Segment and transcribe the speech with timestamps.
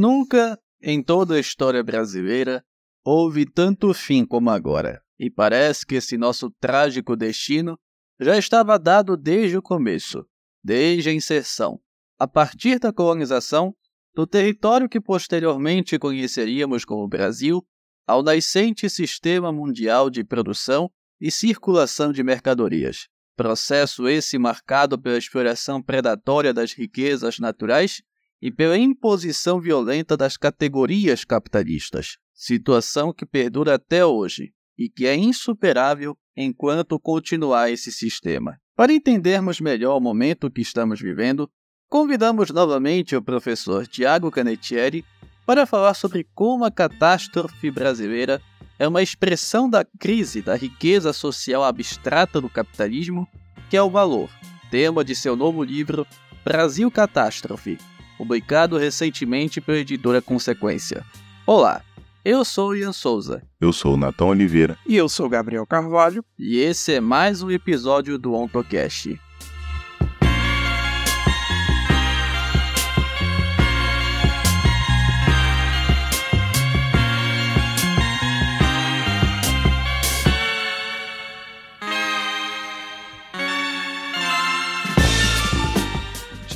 [0.00, 2.64] Nunca, em toda a história brasileira,
[3.04, 7.76] houve tanto fim como agora, e parece que esse nosso trágico destino
[8.20, 10.24] já estava dado desde o começo,
[10.62, 11.80] desde a inserção,
[12.16, 13.74] a partir da colonização,
[14.14, 17.66] do território que posteriormente conheceríamos como Brasil,
[18.06, 20.88] ao nascente sistema mundial de produção
[21.20, 23.08] e circulação de mercadorias.
[23.36, 28.00] Processo esse marcado pela exploração predatória das riquezas naturais
[28.40, 35.16] e pela imposição violenta das categorias capitalistas, situação que perdura até hoje e que é
[35.16, 38.56] insuperável enquanto continuar esse sistema.
[38.76, 41.50] Para entendermos melhor o momento que estamos vivendo,
[41.88, 45.04] convidamos novamente o professor Tiago Canetieri
[45.44, 48.40] para falar sobre como a catástrofe brasileira
[48.78, 53.26] é uma expressão da crise da riqueza social abstrata do capitalismo,
[53.68, 54.30] que é o valor,
[54.70, 56.06] tema de seu novo livro
[56.44, 57.78] Brasil Catástrofe,
[58.18, 61.04] publicado recentemente pela editora Consequência.
[61.46, 61.80] Olá,
[62.24, 63.42] eu sou Ian Souza.
[63.60, 64.76] Eu sou o Natão Oliveira.
[64.84, 66.24] E eu sou Gabriel Carvalho.
[66.36, 69.18] E esse é mais um episódio do OntoCast.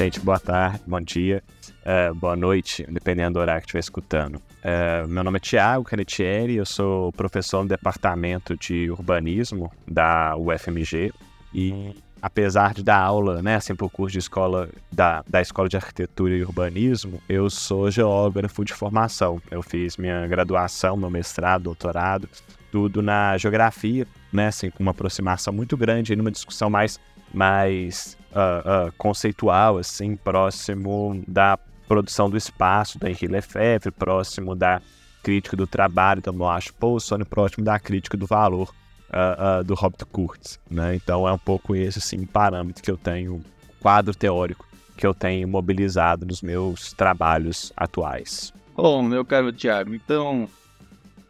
[0.02, 1.44] Gente, boa tarde, bom dia,
[1.86, 4.34] uh, boa noite, dependendo do horário que estiver escutando.
[4.34, 11.12] Uh, meu nome é Tiago Canetieri, eu sou professor no Departamento de Urbanismo da UFMG
[11.54, 15.68] e apesar de dar aula, né, assim, para o curso de escola da, da Escola
[15.68, 19.40] de Arquitetura e Urbanismo, eu sou geógrafo de formação.
[19.52, 22.28] Eu fiz minha graduação, meu mestrado, doutorado,
[22.72, 26.98] tudo na geografia, né, assim, com uma aproximação muito grande, numa discussão mais
[27.32, 34.80] mais uh, uh, conceitual, assim, próximo da produção do espaço da Henri Lefebvre, próximo da
[35.22, 38.74] crítica do trabalho do Moash Poulson, próximo da crítica do valor
[39.10, 40.94] uh, do Robert Kurtz, né?
[40.94, 43.42] Então é um pouco esse, assim, parâmetro que eu tenho,
[43.80, 44.66] quadro teórico
[44.96, 48.52] que eu tenho mobilizado nos meus trabalhos atuais.
[48.74, 50.48] Bom, meu caro Tiago, então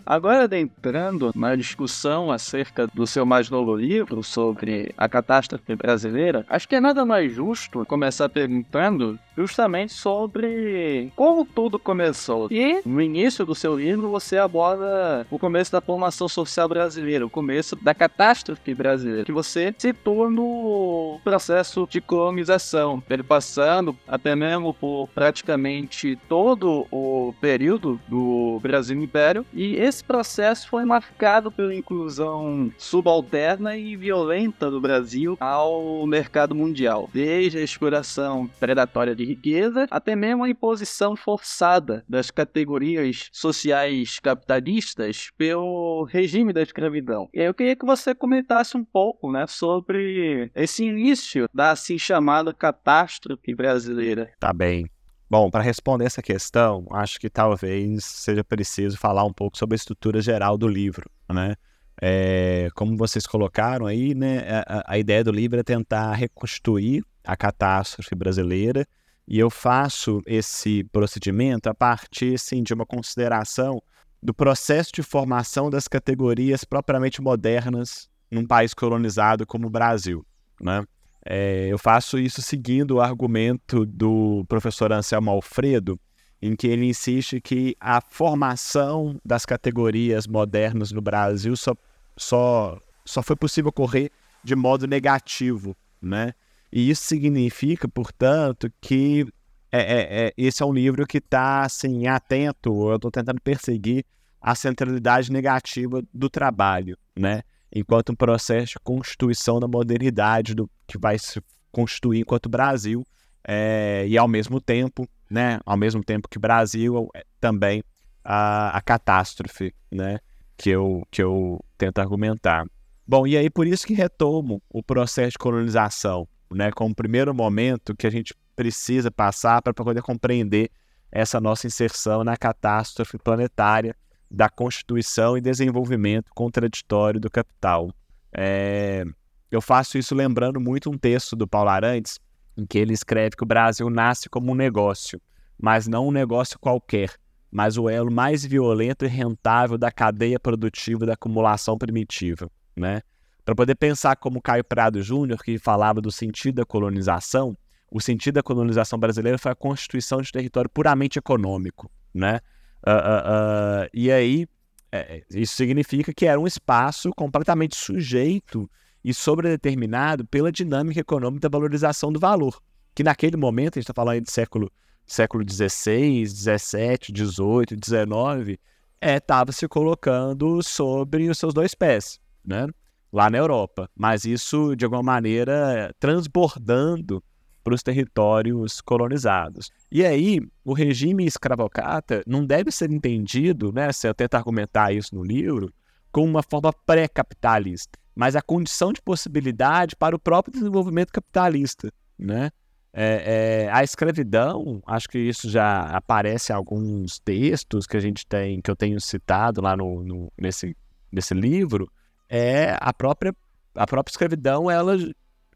[0.05, 6.69] Agora adentrando na discussão acerca do seu mais novo livro sobre a catástrofe brasileira, acho
[6.69, 12.49] que é nada mais justo começar perguntando justamente sobre como tudo começou.
[12.51, 17.31] E no início do seu livro você aborda o começo da formação social brasileira, o
[17.31, 24.75] começo da catástrofe brasileira, que você situa no processo de colonização, ele passando até mesmo
[24.75, 32.73] por praticamente todo o período do Brasil Império e esse processo foi marcado pela inclusão
[32.79, 40.17] subalterna e violenta do Brasil ao mercado mundial, desde a exploração predatória de riqueza até
[40.17, 47.29] mesmo a imposição forçada das categorias sociais capitalistas pelo regime da escravidão.
[47.35, 52.55] E eu queria que você comentasse um pouco, né, sobre esse início da assim chamada
[52.55, 54.33] catástrofe brasileira.
[54.41, 54.87] Tá bem.
[55.33, 59.77] Bom, para responder essa questão, acho que talvez seja preciso falar um pouco sobre a
[59.77, 61.57] estrutura geral do livro, né?
[62.03, 67.35] É, como vocês colocaram aí, né, a, a, ideia do livro é tentar reconstruir a
[67.35, 68.87] catástrofe brasileira
[69.27, 73.83] e eu faço esse procedimento a partir sim, de uma consideração
[74.23, 80.27] do processo de formação das categorias propriamente modernas num país colonizado como o Brasil.
[80.61, 80.85] Né?
[81.25, 85.99] É, eu faço isso seguindo o argumento do professor Anselmo Alfredo,
[86.41, 91.75] em que ele insiste que a formação das categorias modernas no Brasil só,
[92.17, 94.11] só, só foi possível ocorrer
[94.43, 96.35] de modo negativo, né?
[96.73, 99.25] E isso significa, portanto, que
[99.71, 104.05] é, é, é esse é um livro que está assim, atento, eu estou tentando perseguir
[104.41, 107.43] a centralidade negativa do trabalho, né?
[107.73, 113.05] Enquanto um processo de constituição da modernidade do que vai se constituir enquanto Brasil
[113.47, 117.83] é, e ao mesmo tempo, né, ao mesmo tempo que Brasil é, também
[118.23, 120.19] a, a catástrofe, né,
[120.57, 122.67] que eu que eu tento argumentar.
[123.07, 127.97] Bom, e aí por isso que retomo o processo de colonização, né, como primeiro momento
[127.97, 130.71] que a gente precisa passar para poder compreender
[131.11, 133.97] essa nossa inserção na catástrofe planetária
[134.33, 137.93] da constituição e desenvolvimento contraditório do capital.
[138.33, 139.05] É,
[139.51, 142.19] eu faço isso lembrando muito um texto do Paulo Arantes,
[142.57, 145.21] em que ele escreve que o Brasil nasce como um negócio,
[145.61, 147.15] mas não um negócio qualquer,
[147.51, 152.51] mas o elo mais violento e rentável da cadeia produtiva da acumulação primitiva.
[152.75, 153.03] Né?
[153.45, 157.55] Para poder pensar como Caio Prado Júnior, que falava do sentido da colonização,
[157.91, 161.91] o sentido da colonização brasileira foi a constituição de território puramente econômico.
[162.15, 162.41] né?
[162.83, 164.47] Uh, e aí,
[164.91, 168.71] é, isso significa que era um espaço completamente sujeito
[169.05, 172.61] e sobredeterminado pela dinâmica econômica da valorização do valor,
[172.95, 174.71] que naquele momento, a gente está falando de século
[175.05, 178.59] século XVI, XVII, XVIII, XIX,
[179.01, 182.69] estava é, se colocando sobre os seus dois pés, né?
[183.13, 183.91] lá na Europa.
[183.95, 187.23] Mas isso, de alguma maneira, transbordando
[187.63, 189.71] para os territórios colonizados.
[189.91, 195.15] E aí, o regime escravocrata não deve ser entendido, né, se eu tentar argumentar isso
[195.15, 195.73] no livro,
[196.11, 202.51] como uma forma pré-capitalista, mas a condição de possibilidade para o próprio desenvolvimento capitalista, né?
[202.95, 208.27] É, é, a escravidão, acho que isso já aparece em alguns textos que a gente
[208.27, 210.77] tem, que eu tenho citado lá no, no nesse,
[211.11, 211.91] nesse livro,
[212.29, 213.35] é a própria,
[213.75, 214.99] a própria escravidão, ela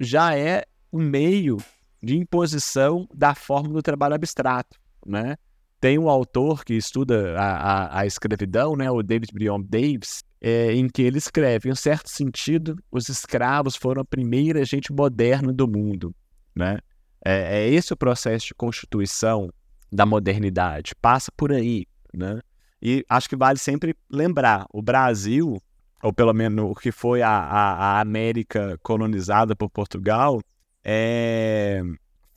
[0.01, 1.59] já é um meio
[2.07, 5.37] de imposição da forma do trabalho abstrato, né?
[5.81, 10.73] Tem um autor que estuda a, a, a escravidão, né, o David Brion Davis, é,
[10.73, 15.53] em que ele escreve, em um certo sentido, os escravos foram a primeira gente moderna
[15.53, 16.15] do mundo,
[16.55, 16.79] né?
[17.25, 19.51] É, é esse o processo de constituição
[19.93, 22.41] da modernidade, passa por aí, né?
[22.81, 25.61] E acho que vale sempre lembrar, o Brasil,
[26.03, 30.41] ou pelo menos o que foi a, a, a América colonizada por Portugal,
[30.89, 31.83] é,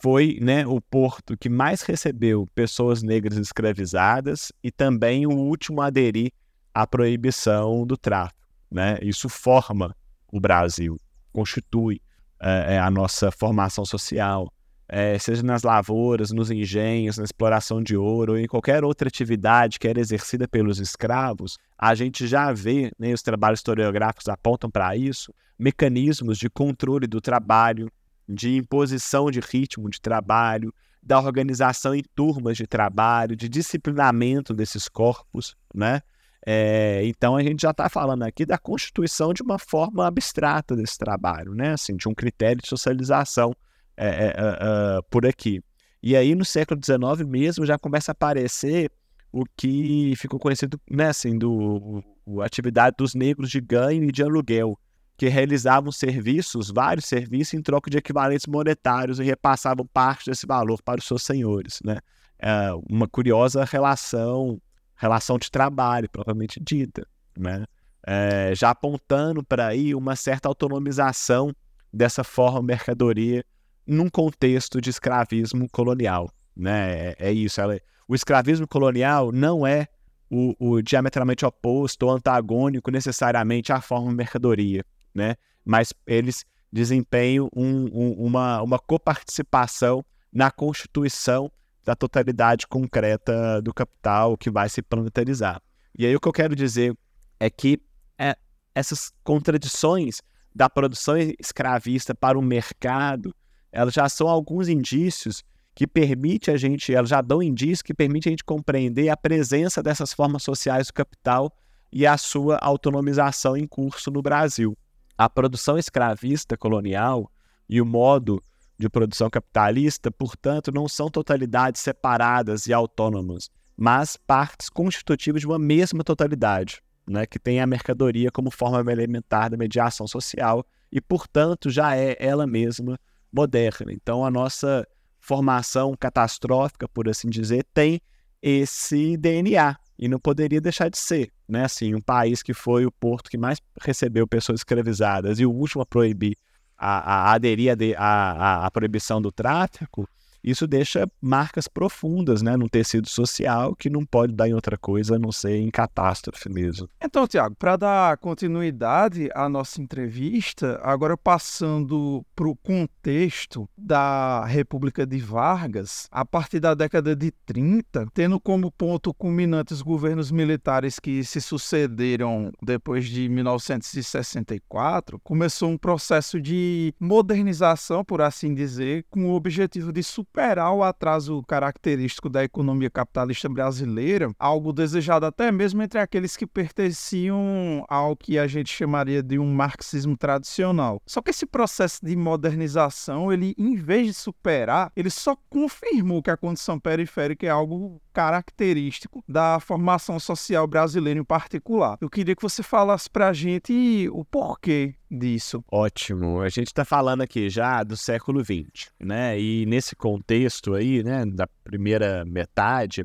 [0.00, 5.86] foi né, o porto que mais recebeu pessoas negras escravizadas e também o último a
[5.86, 6.32] aderir
[6.74, 8.40] à proibição do tráfico.
[8.68, 8.98] Né?
[9.02, 9.94] Isso forma
[10.32, 10.98] o Brasil,
[11.32, 12.02] constitui
[12.40, 14.52] é, a nossa formação social
[14.92, 19.78] é, seja nas lavouras, nos engenhos, na exploração de ouro ou em qualquer outra atividade
[19.78, 24.96] que era exercida pelos escravos, a gente já vê, né, os trabalhos historiográficos apontam para
[24.96, 27.88] isso, mecanismos de controle do trabalho,
[28.30, 30.72] de imposição de ritmo de trabalho,
[31.02, 36.00] da organização em turmas de trabalho, de disciplinamento desses corpos, né?
[36.46, 40.96] É, então a gente já está falando aqui da constituição de uma forma abstrata desse
[40.96, 41.72] trabalho, né?
[41.72, 43.54] Assim, de um critério de socialização
[43.96, 45.62] é, é, por aqui.
[46.02, 48.90] E aí, no século XIX mesmo, já começa a aparecer
[49.30, 52.02] o que ficou conhecido, né, assim, do
[52.40, 54.78] a atividade dos negros de ganho e de aluguel,
[55.20, 60.80] que realizavam serviços, vários serviços, em troca de equivalentes monetários e repassavam parte desse valor
[60.82, 61.98] para os seus senhores, né?
[62.38, 64.58] É uma curiosa relação,
[64.96, 67.06] relação de trabalho, propriamente dita,
[67.36, 67.66] né?
[68.06, 71.54] É, já apontando para aí uma certa autonomização
[71.92, 73.44] dessa forma mercadoria
[73.86, 76.30] num contexto de escravismo colonial.
[76.56, 77.10] Né?
[77.10, 77.60] É, é isso.
[77.60, 77.78] Ela,
[78.08, 79.86] o escravismo colonial não é
[80.30, 84.82] o, o, diametralmente oposto ou antagônico necessariamente à forma mercadoria,
[85.14, 85.36] né?
[85.64, 91.50] mas eles desempenham um, um, uma, uma coparticipação na constituição
[91.84, 95.60] da totalidade concreta do capital que vai se planetarizar.
[95.98, 96.96] E aí o que eu quero dizer
[97.38, 97.80] é que
[98.18, 98.36] é,
[98.74, 100.20] essas contradições
[100.54, 103.34] da produção escravista para o mercado
[103.72, 105.42] elas já são alguns indícios
[105.74, 109.82] que permite a gente, elas já dão indícios que permite a gente compreender a presença
[109.82, 111.54] dessas formas sociais do capital
[111.92, 114.76] e a sua autonomização em curso no Brasil.
[115.20, 117.30] A produção escravista colonial
[117.68, 118.42] e o modo
[118.78, 125.58] de produção capitalista, portanto, não são totalidades separadas e autônomas, mas partes constitutivas de uma
[125.58, 131.68] mesma totalidade, né, que tem a mercadoria como forma elementar da mediação social e, portanto,
[131.68, 132.98] já é ela mesma
[133.30, 133.92] moderna.
[133.92, 138.00] Então, a nossa formação catastrófica, por assim dizer, tem
[138.40, 141.64] esse DNA e não poderia deixar de ser, né?
[141.64, 145.82] Assim, um país que foi o porto que mais recebeu pessoas escravizadas e o último
[145.82, 146.38] a proibir,
[146.76, 150.08] a, a aderir à proibição do tráfico,
[150.42, 155.16] isso deixa marcas profundas né, no tecido social que não pode dar em outra coisa
[155.16, 156.88] a não ser em catástrofe mesmo.
[157.02, 165.06] Então, Tiago, para dar continuidade à nossa entrevista, agora passando para o contexto da República
[165.06, 170.98] de Vargas, a partir da década de 30, tendo como ponto culminante os governos militares
[170.98, 179.30] que se sucederam depois de 1964, começou um processo de modernização, por assim dizer, com
[179.30, 185.82] o objetivo de superar o atraso característico da economia capitalista brasileira, algo desejado até mesmo
[185.82, 191.02] entre aqueles que pertenciam ao que a gente chamaria de um marxismo tradicional.
[191.04, 196.30] Só que esse processo de modernização, ele em vez de superar, ele só confirmou que
[196.30, 201.98] a condição periférica é algo característico da formação social brasileira em particular.
[202.00, 205.64] Eu queria que você falasse para a gente o porquê disso.
[205.70, 206.40] Ótimo.
[206.40, 209.38] A gente está falando aqui já do século XX, né?
[209.40, 213.04] E nesse contexto aí, né, da primeira metade,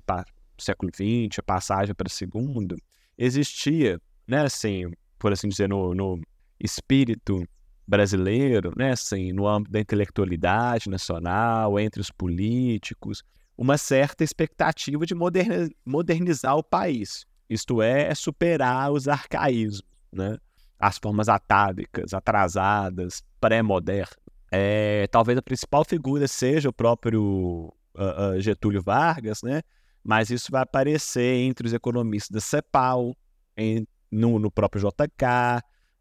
[0.57, 2.75] século XX, a passagem para o segundo,
[3.17, 6.21] existia, né, assim, por assim dizer, no, no
[6.59, 7.43] espírito
[7.87, 13.23] brasileiro, né, assim, no âmbito da intelectualidade nacional, entre os políticos,
[13.57, 15.15] uma certa expectativa de
[15.85, 20.37] modernizar o país, isto é, superar os arcaísmos, né?
[20.79, 24.17] As formas atávicas, atrasadas, pré-modernas.
[24.51, 29.61] É, talvez a principal figura seja o próprio uh, uh, Getúlio Vargas, né?
[30.03, 33.15] mas isso vai aparecer entre os economistas da CEPAL,
[33.57, 35.25] em, no, no, próprio JK,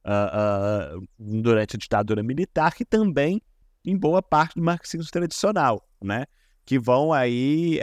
[0.05, 3.41] uh, durante a ditadura militar, que também
[3.85, 6.27] em boa parte do marxismo tradicional, né?
[6.67, 7.79] que vão aí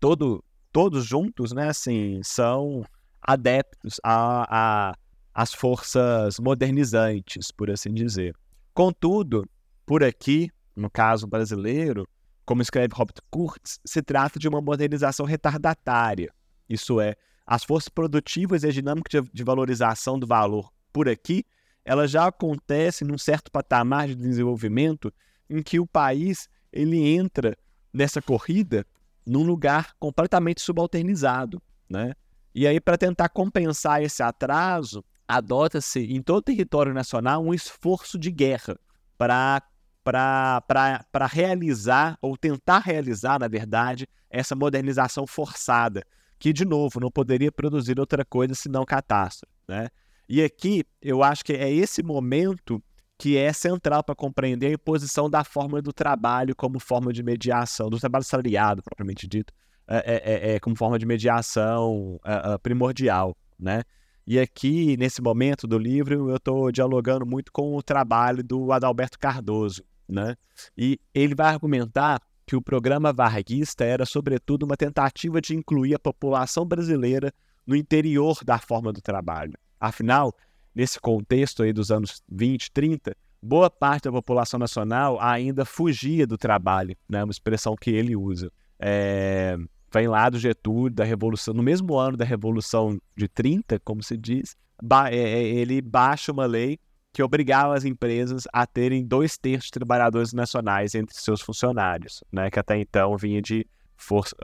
[0.00, 2.84] todo, todos juntos, né, assim, são
[3.22, 4.94] adeptos a, a,
[5.36, 8.34] as forças modernizantes, por assim dizer.
[8.72, 9.46] Contudo,
[9.84, 12.08] por aqui, no caso brasileiro,
[12.46, 16.32] como escreve Robert Kurtz, se trata de uma modernização retardatária,
[16.66, 17.16] isso é,
[17.46, 21.44] as forças produtivas e a dinâmica de, valorização do valor por aqui,
[21.84, 25.12] elas já acontecem num certo patamar de desenvolvimento
[25.50, 27.58] em que o país ele entra
[27.92, 28.86] nessa corrida
[29.26, 32.14] num lugar completamente subalternizado, né?
[32.54, 38.18] E aí, para tentar compensar esse atraso, adota-se em todo o território nacional um esforço
[38.18, 38.78] de guerra
[39.18, 39.62] para
[40.04, 46.04] para realizar, ou tentar realizar, na verdade, essa modernização forçada,
[46.38, 49.52] que, de novo, não poderia produzir outra coisa senão catástrofe.
[49.66, 49.88] Né?
[50.28, 52.80] E aqui, eu acho que é esse momento
[53.18, 57.88] que é central para compreender a imposição da forma do trabalho como forma de mediação,
[57.88, 59.52] do trabalho salariado, propriamente dito,
[59.88, 63.82] é, é, é, é como forma de mediação é, é, primordial, né?
[64.26, 69.18] E aqui, nesse momento do livro, eu estou dialogando muito com o trabalho do Adalberto
[69.18, 70.34] Cardoso, né?
[70.76, 75.98] E ele vai argumentar que o programa varguista era, sobretudo, uma tentativa de incluir a
[75.98, 77.32] população brasileira
[77.64, 79.52] no interior da forma do trabalho.
[79.78, 80.34] Afinal,
[80.74, 86.36] nesse contexto aí dos anos 20, 30, boa parte da população nacional ainda fugia do
[86.36, 87.22] trabalho, né?
[87.22, 88.50] uma expressão que ele usa.
[88.78, 89.56] É,
[89.96, 94.14] vem lá do Getúlio, da Revolução, no mesmo ano da Revolução de 30, como se
[94.14, 96.78] diz, ba é, é, ele baixa uma lei
[97.14, 102.50] que obrigava as empresas a terem dois terços de trabalhadores nacionais entre seus funcionários, né?
[102.50, 104.36] que até então vinha de força,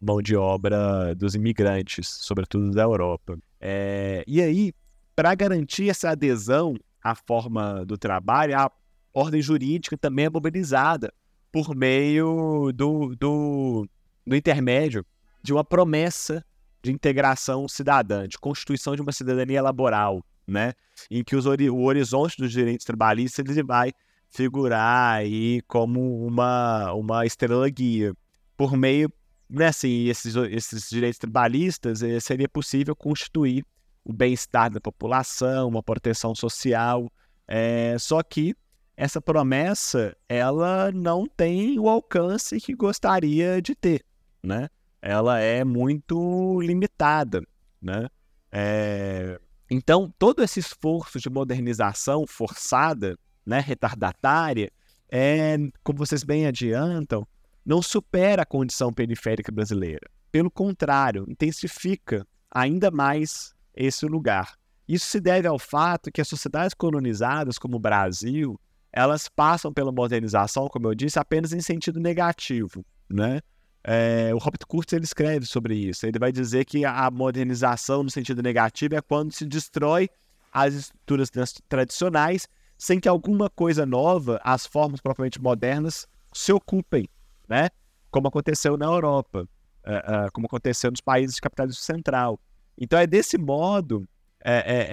[0.00, 3.36] mão de obra dos imigrantes, sobretudo da Europa.
[3.60, 4.72] É, e aí,
[5.16, 8.70] para garantir essa adesão à forma do trabalho, a
[9.12, 11.12] ordem jurídica também é mobilizada
[11.50, 13.88] por meio do, do,
[14.26, 15.04] do intermédio
[15.42, 16.44] de uma promessa
[16.82, 20.74] de integração cidadã, de constituição de uma cidadania laboral, né?
[21.10, 23.92] em que os, o horizonte dos direitos trabalhistas ele vai
[24.30, 28.14] figurar aí como uma, uma estrela guia.
[28.56, 29.12] Por meio,
[29.48, 33.64] né, assim, esses, esses direitos trabalhistas, eh, seria possível constituir
[34.04, 37.10] o bem-estar da população, uma proteção social.
[37.46, 38.54] É, só que
[38.96, 44.04] essa promessa ela não tem o alcance que gostaria de ter,
[44.42, 44.68] né?
[45.00, 47.42] Ela é muito limitada,
[47.80, 48.08] né?
[48.50, 54.70] É, então todo esse esforço de modernização forçada, né, retardatária,
[55.10, 57.26] é, como vocês bem adiantam,
[57.64, 60.08] não supera a condição periférica brasileira.
[60.30, 64.54] Pelo contrário, intensifica ainda mais esse lugar.
[64.86, 68.58] Isso se deve ao fato que as sociedades colonizadas, como o Brasil,
[68.92, 73.40] elas passam pela modernização, como eu disse, apenas em sentido negativo, né?
[73.84, 76.06] É, o Robert Kurtz ele escreve sobre isso.
[76.06, 80.08] Ele vai dizer que a modernização no sentido negativo é quando se destrói
[80.52, 81.30] as estruturas
[81.68, 82.46] tradicionais
[82.78, 87.08] sem que alguma coisa nova, as formas propriamente modernas, se ocupem,
[87.48, 87.68] né?
[88.10, 89.48] Como aconteceu na Europa,
[89.86, 92.40] uh, uh, como aconteceu nos países de capitalismo central.
[92.76, 94.04] Então é desse modo,
[94.44, 94.88] é, é,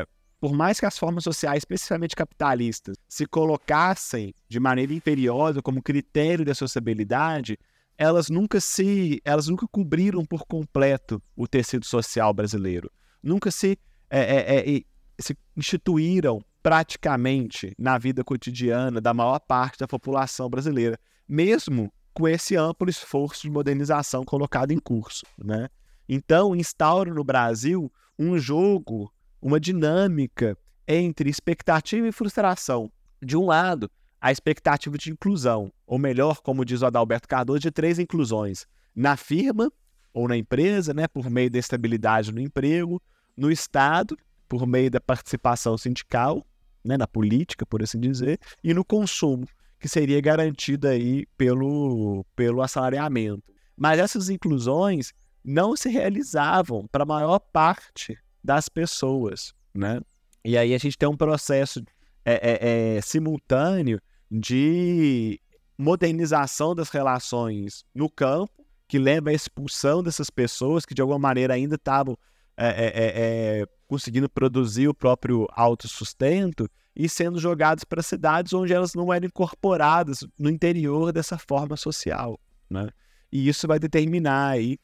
[0.00, 0.06] é,
[0.40, 6.44] por mais que as formas sociais, especificamente capitalistas, se colocassem de maneira imperiosa como critério
[6.44, 7.58] da sociabilidade,
[7.96, 12.90] elas nunca se, elas nunca cobriram por completo o tecido social brasileiro,
[13.22, 13.78] nunca se,
[14.10, 14.82] é, é, é,
[15.18, 20.98] se instituíram praticamente na vida cotidiana da maior parte da população brasileira,
[21.28, 25.68] mesmo com esse amplo esforço de modernização colocado em curso, né?
[26.08, 32.90] Então, instaura no Brasil um jogo, uma dinâmica entre expectativa e frustração.
[33.22, 33.90] De um lado,
[34.24, 38.66] a expectativa de inclusão, ou melhor, como diz o Adalberto Cardoso, de três inclusões:
[38.96, 39.70] na firma
[40.14, 43.02] ou na empresa, né, por meio da estabilidade no emprego,
[43.36, 44.16] no Estado,
[44.48, 46.42] por meio da participação sindical,
[46.82, 49.46] né, na política, por assim dizer, e no consumo,
[49.78, 53.42] que seria garantido aí pelo, pelo assalariamento.
[53.76, 55.12] Mas essas inclusões
[55.44, 60.00] não se realizavam para a maior parte das pessoas, né?
[60.42, 61.84] E aí a gente tem um processo
[62.24, 64.00] é, é, é, simultâneo
[64.30, 65.40] de
[65.76, 71.54] modernização das relações no campo, que leva à expulsão dessas pessoas que de alguma maneira
[71.54, 72.16] ainda estavam
[72.56, 78.94] é, é, é, conseguindo produzir o próprio autossustento e sendo jogadas para cidades onde elas
[78.94, 82.38] não eram incorporadas no interior dessa forma social,
[82.70, 82.88] né?
[83.32, 84.78] E isso vai determinar aí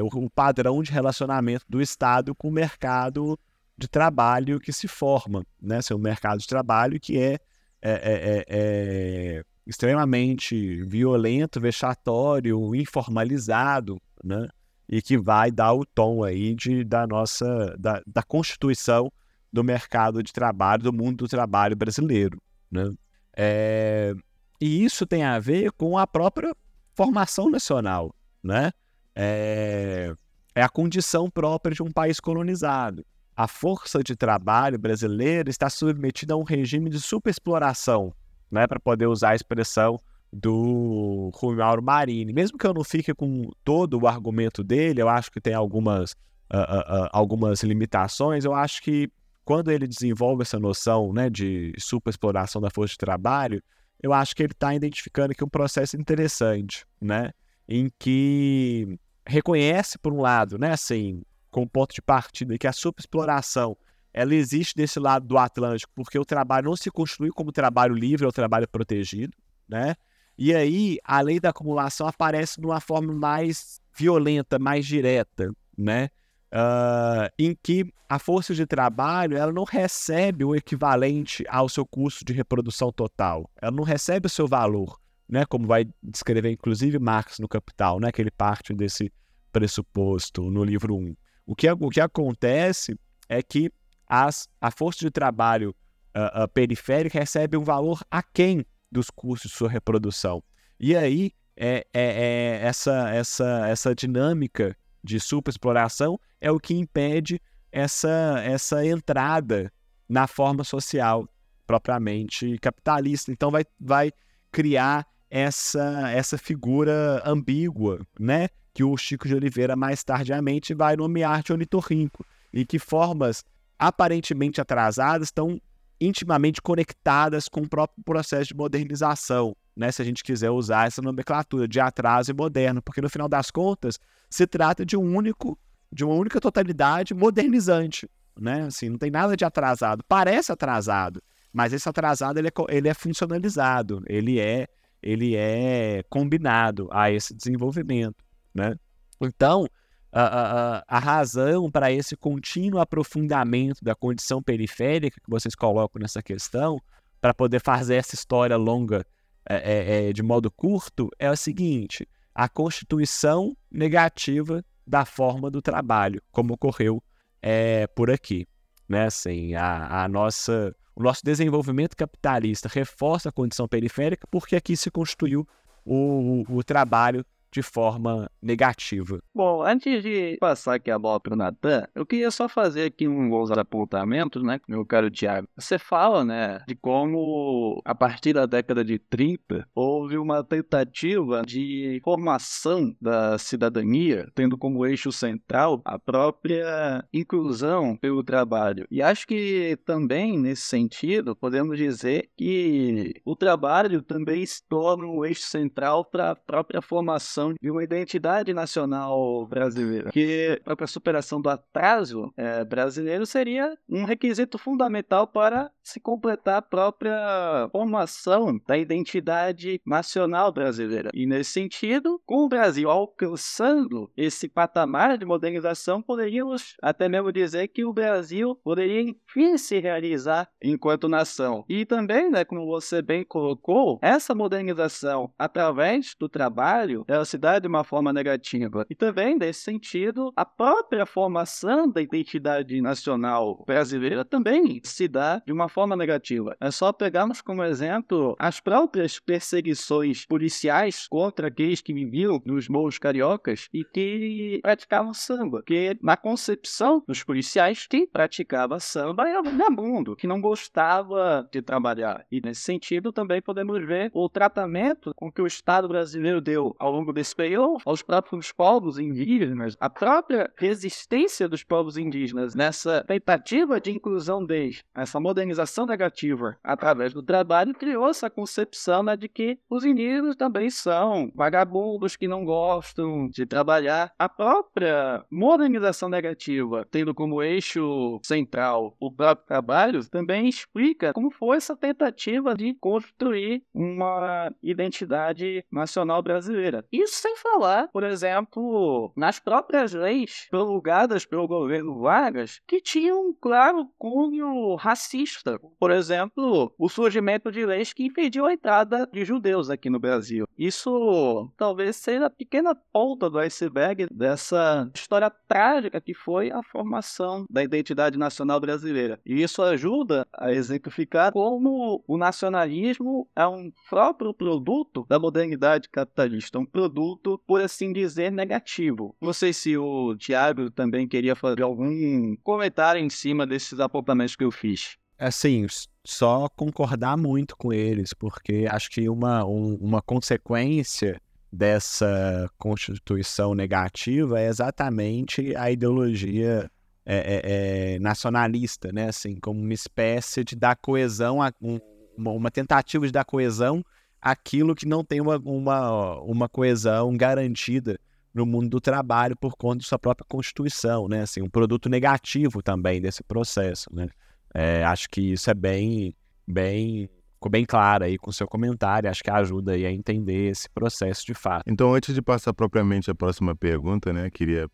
[0.00, 3.36] o, o padrão de relacionamento do Estado com o mercado
[3.76, 5.82] de trabalho que se forma, né?
[5.82, 7.40] Seu mercado de trabalho que é,
[7.82, 14.48] é, é, é, extremamente violento, vexatório, informalizado, né?
[14.88, 19.10] E que vai dar o tom aí de, da nossa da, da constituição
[19.52, 22.92] do mercado de trabalho, do mundo do trabalho brasileiro, né?
[23.36, 24.14] É,
[24.60, 26.54] e isso tem a ver com a própria
[26.94, 28.72] formação nacional, né?
[29.14, 30.14] É,
[30.54, 33.04] é a condição própria de um país colonizado.
[33.40, 38.12] A força de trabalho brasileira está submetida a um regime de superexploração,
[38.50, 39.98] né, para poder usar a expressão
[40.30, 42.34] do Rui Mauro Marini.
[42.34, 46.12] Mesmo que eu não fique com todo o argumento dele, eu acho que tem algumas,
[46.52, 48.44] uh, uh, uh, algumas limitações.
[48.44, 49.10] Eu acho que
[49.42, 53.62] quando ele desenvolve essa noção né, de superexploração da força de trabalho,
[54.02, 57.30] eu acho que ele está identificando aqui um processo interessante, né?
[57.66, 63.76] Em que reconhece, por um lado, né, assim, com ponto de partida, que a superexploração
[64.12, 68.26] ela existe desse lado do Atlântico, porque o trabalho não se constitui como trabalho livre
[68.26, 69.36] ou trabalho protegido,
[69.68, 69.94] né?
[70.36, 76.08] E aí a lei da acumulação aparece de uma forma mais violenta, mais direta, né?
[76.52, 82.24] Uh, em que a força de trabalho ela não recebe o equivalente ao seu custo
[82.24, 85.44] de reprodução total, ela não recebe o seu valor, né?
[85.44, 88.10] Como vai descrever inclusive Marx no Capital, né?
[88.10, 89.12] Que ele parte desse
[89.52, 91.14] pressuposto no livro 1.
[91.46, 93.72] O que, o que acontece é que
[94.06, 95.74] as, a força de trabalho
[96.16, 100.42] uh, uh, periférica recebe um valor aquém dos custos de sua reprodução.
[100.78, 107.40] E aí, é, é, é essa, essa, essa dinâmica de superexploração é o que impede
[107.70, 109.72] essa, essa entrada
[110.08, 111.28] na forma social
[111.66, 113.30] propriamente capitalista.
[113.30, 114.12] Então vai, vai
[114.50, 118.48] criar essa, essa figura ambígua, né?
[118.72, 122.24] Que o Chico de Oliveira mais tardiamente vai nomear de ornitorrinco.
[122.52, 123.44] E que formas
[123.78, 125.60] aparentemente atrasadas estão
[126.00, 129.92] intimamente conectadas com o próprio processo de modernização, né?
[129.92, 133.50] Se a gente quiser usar essa nomenclatura de atraso e moderno, porque no final das
[133.50, 135.58] contas se trata de um único
[135.92, 138.62] de uma única totalidade modernizante, né?
[138.62, 140.04] Assim, não tem nada de atrasado.
[140.08, 141.20] Parece atrasado,
[141.52, 144.68] mas esse atrasado ele é, ele é funcionalizado, ele é
[145.02, 148.22] ele é combinado a esse desenvolvimento,
[148.54, 148.74] né?
[149.20, 149.66] Então,
[150.12, 156.22] a, a, a razão para esse contínuo aprofundamento da condição periférica que vocês colocam nessa
[156.22, 156.80] questão,
[157.20, 159.04] para poder fazer essa história longa
[159.48, 165.62] é, é, é, de modo curto, é o seguinte: a constituição negativa da forma do
[165.62, 167.02] trabalho, como ocorreu
[167.42, 168.46] é, por aqui.
[168.88, 169.06] Né?
[169.06, 174.90] Assim, a, a nossa, o nosso desenvolvimento capitalista reforça a condição periférica porque aqui se
[174.90, 175.46] constituiu
[175.84, 179.20] o, o, o trabalho de forma negativa.
[179.34, 183.08] Bom, antes de passar aqui a bola para o Natan, eu queria só fazer aqui
[183.08, 185.48] uns apontamentos, né, meu caro Tiago.
[185.56, 192.00] Você fala, né, de como a partir da década de 30 houve uma tentativa de
[192.04, 198.86] formação da cidadania, tendo como eixo central a própria inclusão pelo trabalho.
[198.90, 205.24] E acho que também nesse sentido podemos dizer que o trabalho também se torna um
[205.24, 210.10] eixo central para a própria formação de uma identidade nacional brasileira.
[210.10, 216.62] Que a superação do atraso é, brasileiro seria um requisito fundamental para se completar a
[216.62, 221.10] própria formação da identidade nacional brasileira.
[221.12, 227.68] E nesse sentido, com o Brasil alcançando esse patamar de modernização, poderíamos até mesmo dizer
[227.68, 231.64] que o Brasil poderia enfim se realizar enquanto nação.
[231.68, 237.68] E também, né, como você bem colocou, essa modernização através do trabalho, ela dá de
[237.68, 238.86] uma forma negativa.
[238.88, 245.52] E também, nesse sentido, a própria formação da identidade nacional brasileira também se dá de
[245.52, 246.56] uma forma negativa.
[246.60, 252.98] É só pegarmos como exemplo as próprias perseguições policiais contra aqueles que viviam nos morros
[252.98, 255.62] cariocas e que praticavam samba.
[255.64, 262.26] Que na concepção dos policiais, quem praticava samba era vagabundo, que não gostava de trabalhar.
[262.30, 266.90] E nesse sentido também podemos ver o tratamento com que o Estado brasileiro deu ao
[266.90, 273.90] longo superior aos próprios povos indígenas, a própria resistência dos povos indígenas nessa tentativa de
[273.90, 279.84] inclusão deles, essa modernização negativa através do trabalho, criou essa concepção né, de que os
[279.84, 284.12] indígenas também são vagabundos que não gostam de trabalhar.
[284.18, 291.56] A própria modernização negativa, tendo como eixo central o próprio trabalho, também explica como foi
[291.56, 296.84] essa tentativa de construir uma identidade nacional brasileira.
[296.92, 303.34] Isso sem falar, por exemplo, nas próprias leis promulgadas pelo governo Vargas, que tinham um
[303.38, 305.58] claro cunho racista.
[305.78, 310.46] Por exemplo, o surgimento de leis que impediam a entrada de judeus aqui no Brasil.
[310.56, 317.44] Isso talvez seja a pequena ponta do iceberg dessa história trágica que foi a formação
[317.50, 319.20] da identidade nacional brasileira.
[319.24, 326.58] E isso ajuda a exemplificar como o nacionalismo é um próprio produto da modernidade capitalista,
[326.58, 326.99] um produto,
[327.46, 329.14] por assim dizer, negativo.
[329.20, 334.44] Não sei se o Tiago também queria fazer algum comentário em cima desses apontamentos que
[334.44, 334.96] eu fiz.
[335.18, 335.66] Assim,
[336.04, 341.20] só concordar muito com eles, porque acho que uma, um, uma consequência
[341.52, 346.70] dessa constituição negativa é exatamente a ideologia
[347.04, 349.08] é, é, é, nacionalista, né?
[349.08, 351.78] Assim, como uma espécie de dar coesão, a, um,
[352.16, 353.84] uma tentativa de dar coesão
[354.20, 357.98] àquilo que não tem uma, uma, uma coesão garantida
[358.32, 361.22] no mundo do trabalho por conta de sua própria constituição, né?
[361.22, 364.08] Assim, um produto negativo também desse processo, né?
[364.54, 366.14] É, acho que isso é bem,
[366.46, 369.10] bem, ficou bem claro aí com o seu comentário.
[369.10, 371.64] Acho que ajuda aí a entender esse processo de fato.
[371.66, 374.30] Então, antes de passar propriamente a próxima pergunta, né?
[374.30, 374.68] Queria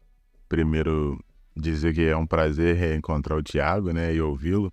[0.49, 1.19] primeiro
[1.57, 4.15] dizer que é um prazer reencontrar o Tiago, né?
[4.15, 4.73] E ouvi-lo,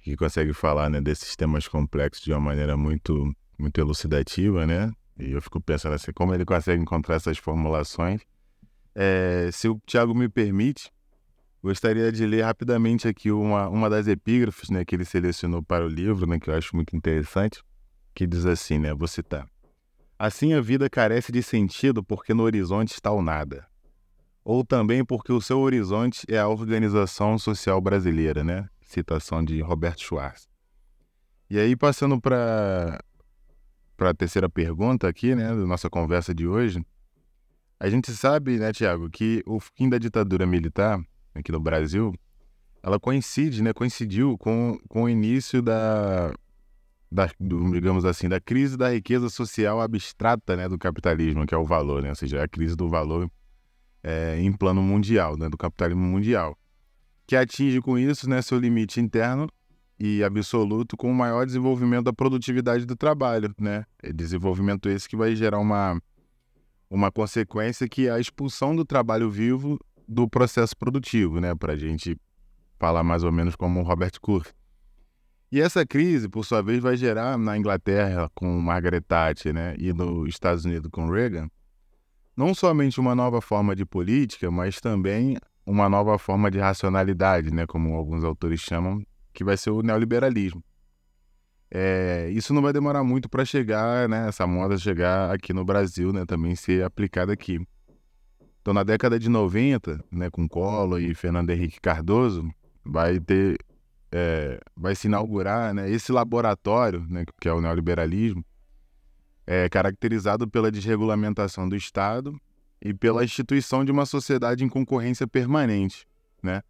[0.00, 4.92] que consegue falar né, desses temas complexos de uma maneira muito, muito elucidativa, né?
[5.18, 8.22] E eu fico pensando assim, como ele consegue encontrar essas formulações.
[8.94, 10.90] É, se o Tiago me permite,
[11.62, 15.88] gostaria de ler rapidamente aqui uma, uma das epígrafes né, que ele selecionou para o
[15.88, 17.62] livro, né, que eu acho muito interessante,
[18.14, 19.46] que diz assim, né, vou citar.
[20.18, 23.66] Assim a vida carece de sentido porque no horizonte está o nada.
[24.44, 28.68] Ou também porque o seu horizonte é a organização social brasileira, né?
[28.82, 30.48] Citação de Roberto Schwartz.
[31.48, 33.00] E aí, passando para
[34.00, 36.82] para a terceira pergunta aqui, né, da nossa conversa de hoje,
[37.78, 40.98] a gente sabe, né, Tiago, que o fim da ditadura militar
[41.34, 42.14] aqui no Brasil,
[42.82, 46.32] ela coincide, né, coincidiu com, com o início da,
[47.12, 51.58] da do, digamos assim, da crise da riqueza social abstrata, né, do capitalismo, que é
[51.58, 53.30] o valor, né, ou seja, a crise do valor
[54.02, 56.56] é, em plano mundial, né, do capitalismo mundial,
[57.26, 59.46] que atinge com isso né, seu limite interno
[60.00, 63.84] e absoluto com o maior desenvolvimento da produtividade do trabalho, né?
[64.02, 66.00] É desenvolvimento esse que vai gerar uma,
[66.88, 71.54] uma consequência que é a expulsão do trabalho vivo do processo produtivo, né?
[71.54, 72.16] Para a gente
[72.78, 74.54] falar mais ou menos como o Robert Kurz.
[75.52, 79.74] E essa crise, por sua vez, vai gerar na Inglaterra com Margaret Thatcher, né?
[79.78, 81.50] E nos Estados Unidos com Reagan,
[82.34, 85.36] não somente uma nova forma de política, mas também
[85.66, 87.66] uma nova forma de racionalidade, né?
[87.66, 89.04] Como alguns autores chamam,
[89.40, 90.62] que vai ser o neoliberalismo.
[91.70, 94.28] É, isso não vai demorar muito para chegar, né?
[94.28, 96.26] Essa moda chegar aqui no Brasil, né?
[96.26, 97.58] Também ser aplicada aqui.
[98.60, 102.46] Então, na década de 90, né, com Collor e Fernando Henrique Cardoso,
[102.84, 103.56] vai ter,
[104.12, 108.44] é, vai se inaugurar, né, esse laboratório, né, que é o neoliberalismo,
[109.46, 112.38] é caracterizado pela desregulamentação do Estado
[112.82, 116.06] e pela instituição de uma sociedade em concorrência permanente,
[116.42, 116.60] né?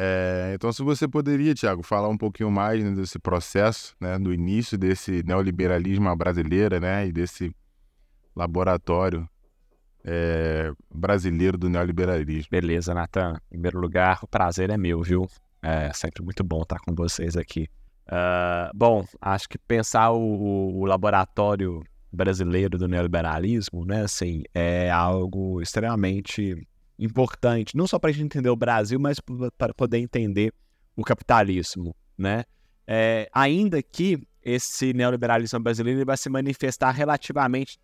[0.00, 4.32] É, então, se você poderia, Tiago, falar um pouquinho mais né, desse processo, né, do
[4.32, 7.52] início desse neoliberalismo brasileiro, né, e desse
[8.36, 9.28] laboratório
[10.04, 12.48] é, brasileiro do neoliberalismo.
[12.48, 13.34] Beleza, Natan.
[13.46, 15.28] Em primeiro lugar, o prazer é meu, viu?
[15.60, 17.68] É sempre muito bom estar com vocês aqui.
[18.06, 21.82] Uh, bom, acho que pensar o, o, laboratório
[22.12, 26.56] brasileiro do neoliberalismo, né, assim, é algo extremamente
[26.98, 29.18] importante, não só para a gente entender o Brasil, mas
[29.56, 30.52] para poder entender
[30.96, 32.44] o capitalismo, né?
[32.86, 37.78] É, ainda que esse neoliberalismo brasileiro vai se manifestar relativamente